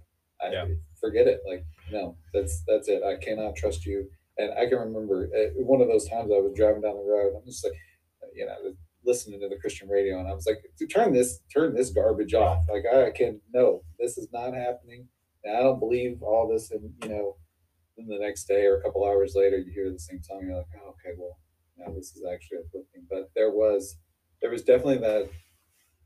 [0.42, 0.66] I yeah.
[1.00, 1.40] forget it.
[1.48, 3.02] Like no, that's that's it.
[3.02, 4.08] I cannot trust you.
[4.38, 7.34] And I can remember uh, one of those times I was driving down the road.
[7.36, 7.72] I'm just like,
[8.34, 8.54] you know,
[9.04, 10.58] listening to the Christian radio, and I was like,
[10.90, 12.64] turn this, turn this garbage off.
[12.70, 15.08] Like I can no, this is not happening.
[15.44, 16.70] And I don't believe all this.
[16.70, 17.36] And you know,
[17.96, 20.42] then the next day or a couple hours later, you hear the same song.
[20.42, 21.38] You're like, oh, okay, well,
[21.76, 23.06] now this is actually uplifting.
[23.08, 23.96] But there was,
[24.40, 25.30] there was definitely that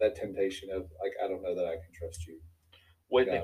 [0.00, 2.40] that temptation of like, I don't know that I can trust you.
[3.08, 3.42] Whitney,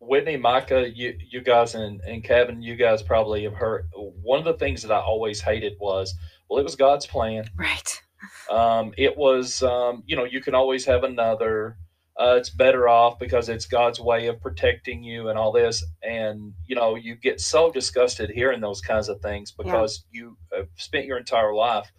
[0.00, 3.86] Whitney, Micah, you you guys and and Kevin, you guys probably have heard.
[3.94, 6.14] One of the things that I always hated was,
[6.48, 7.50] well, it was God's plan.
[7.56, 8.02] Right.
[8.50, 11.76] Um, it was, um, you know, you can always have another.
[12.20, 15.84] Uh, it's better off because it's God's way of protecting you and all this.
[16.02, 20.22] And, you know, you get so disgusted hearing those kinds of things because yeah.
[20.22, 21.90] you have spent your entire life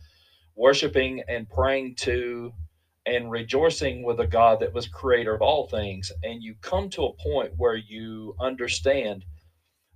[0.55, 2.51] worshiping and praying to
[3.05, 6.11] and rejoicing with a God that was creator of all things.
[6.21, 9.23] And you come to a point where you understand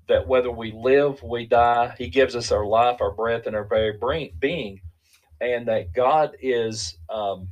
[0.08, 3.66] that whether we live, we die, He gives us our life, our breath, and our
[3.66, 3.98] very
[4.40, 4.82] being,
[5.42, 7.50] and that God is um,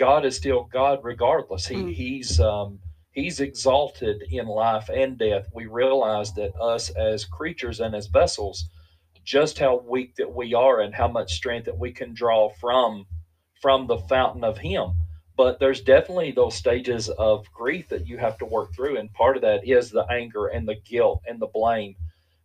[0.00, 1.68] God is still God regardless.
[1.68, 1.94] He mm.
[1.94, 2.80] He's um,
[3.12, 5.46] He's exalted in life and death.
[5.54, 8.64] We realize that us as creatures and as vessels,
[9.24, 13.06] just how weak that we are, and how much strength that we can draw from
[13.60, 14.94] from the fountain of Him
[15.40, 19.36] but there's definitely those stages of grief that you have to work through and part
[19.36, 21.96] of that is the anger and the guilt and the blame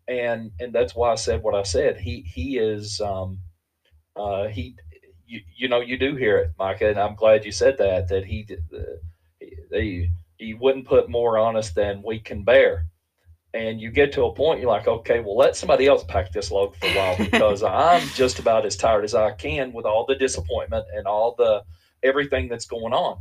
[0.07, 3.37] and and that's why i said what i said he he is um
[4.15, 4.77] uh he
[5.27, 8.25] you, you know you do hear it micah and i'm glad you said that that
[8.25, 8.47] he
[9.71, 12.85] he, he wouldn't put more on us than we can bear
[13.53, 16.51] and you get to a point you're like okay well let somebody else pack this
[16.51, 20.05] load for a while because i'm just about as tired as i can with all
[20.05, 21.63] the disappointment and all the
[22.05, 23.17] everything that's going on.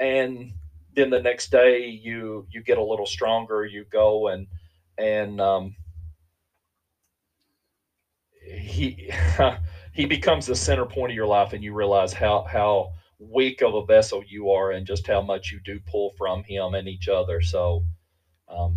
[0.00, 0.52] And
[0.94, 4.46] then the next day you you get a little stronger, you go and
[4.96, 5.74] and um,
[8.46, 9.10] he
[9.92, 13.74] he becomes the center point of your life and you realize how how weak of
[13.74, 17.08] a vessel you are and just how much you do pull from him and each
[17.08, 17.84] other so
[18.48, 18.76] um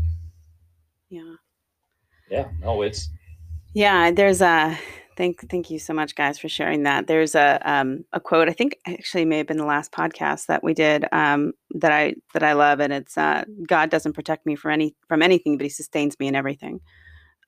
[1.09, 1.35] yeah
[2.29, 3.09] yeah no it's
[3.73, 4.77] yeah there's a
[5.17, 7.07] Thank, thank you so much, guys, for sharing that.
[7.07, 8.49] There's a um, a quote.
[8.49, 12.15] I think actually may have been the last podcast that we did um, that I
[12.33, 15.63] that I love, and it's uh, God doesn't protect me from any from anything, but
[15.63, 16.81] He sustains me in everything,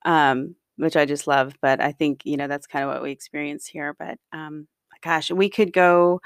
[0.06, 1.56] um, which I just love.
[1.62, 3.96] But I think you know that's kind of what we experience here.
[3.98, 4.68] But um,
[5.02, 6.22] gosh, we could go.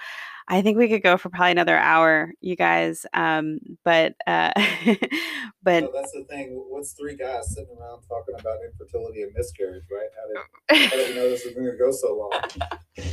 [0.48, 3.06] I think we could go for probably another hour, you guys.
[3.14, 4.52] Um, but uh,
[5.64, 6.62] but so that's the thing.
[6.68, 10.10] What's three guys sitting around talking about infertility and miscarriage, right?
[10.18, 13.08] How did, how did we know this was going to go so long?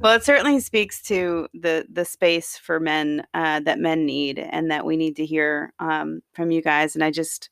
[0.00, 4.70] well, it certainly speaks to the the space for men uh, that men need, and
[4.70, 6.94] that we need to hear um, from you guys.
[6.94, 7.48] And I just.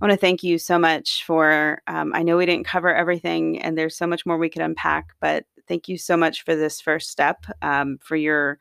[0.00, 1.80] I want to thank you so much for.
[1.86, 5.14] Um, I know we didn't cover everything, and there's so much more we could unpack,
[5.20, 8.58] but thank you so much for this first step, um, for your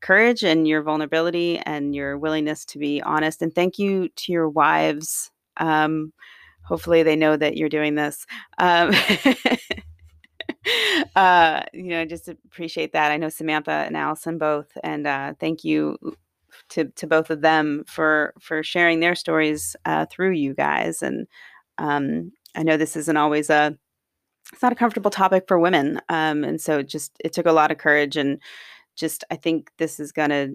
[0.00, 3.42] courage and your vulnerability and your willingness to be honest.
[3.42, 5.32] And thank you to your wives.
[5.56, 6.12] Um,
[6.62, 8.24] hopefully, they know that you're doing this.
[8.58, 8.94] Um,
[11.16, 13.10] uh, you know, I just appreciate that.
[13.10, 15.98] I know Samantha and Allison both, and uh, thank you
[16.70, 21.02] to to both of them for for sharing their stories uh, through you guys.
[21.02, 21.26] And
[21.78, 23.76] um, I know this isn't always a
[24.52, 26.00] it's not a comfortable topic for women.
[26.08, 28.40] Um, and so it just it took a lot of courage and
[28.96, 30.50] just I think this is gonna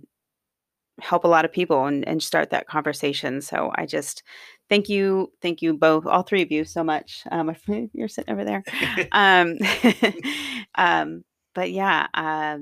[1.00, 3.42] help a lot of people and, and start that conversation.
[3.42, 4.24] So I just
[4.70, 7.24] thank you, thank you both, all three of you so much.
[7.32, 7.56] Um,
[7.94, 8.64] you're sitting over there.
[9.12, 9.58] um,
[10.76, 12.58] um, but yeah, uh,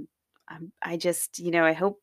[0.83, 2.01] I just, you know, I hope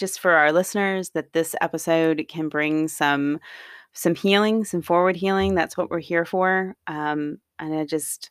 [0.00, 3.38] just for our listeners that this episode can bring some
[3.92, 5.54] some healing, some forward healing.
[5.54, 6.74] That's what we're here for.
[6.86, 8.30] Um, and I just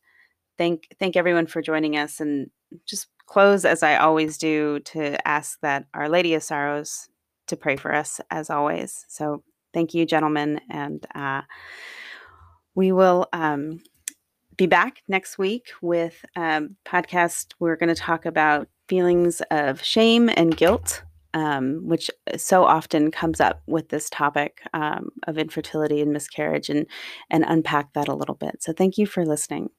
[0.57, 2.49] thank thank everyone for joining us and
[2.85, 7.07] just close as I always do to ask that Our Lady of Sorrows
[7.47, 9.05] to pray for us as always.
[9.07, 11.43] So thank you, gentlemen, and uh,
[12.73, 13.81] we will um,
[14.57, 17.53] be back next week with a um, podcast.
[17.59, 21.03] We're going to talk about feelings of shame and guilt.
[21.33, 26.87] Um, which so often comes up with this topic um, of infertility and miscarriage, and
[27.29, 28.63] and unpack that a little bit.
[28.63, 29.69] So, thank you for listening.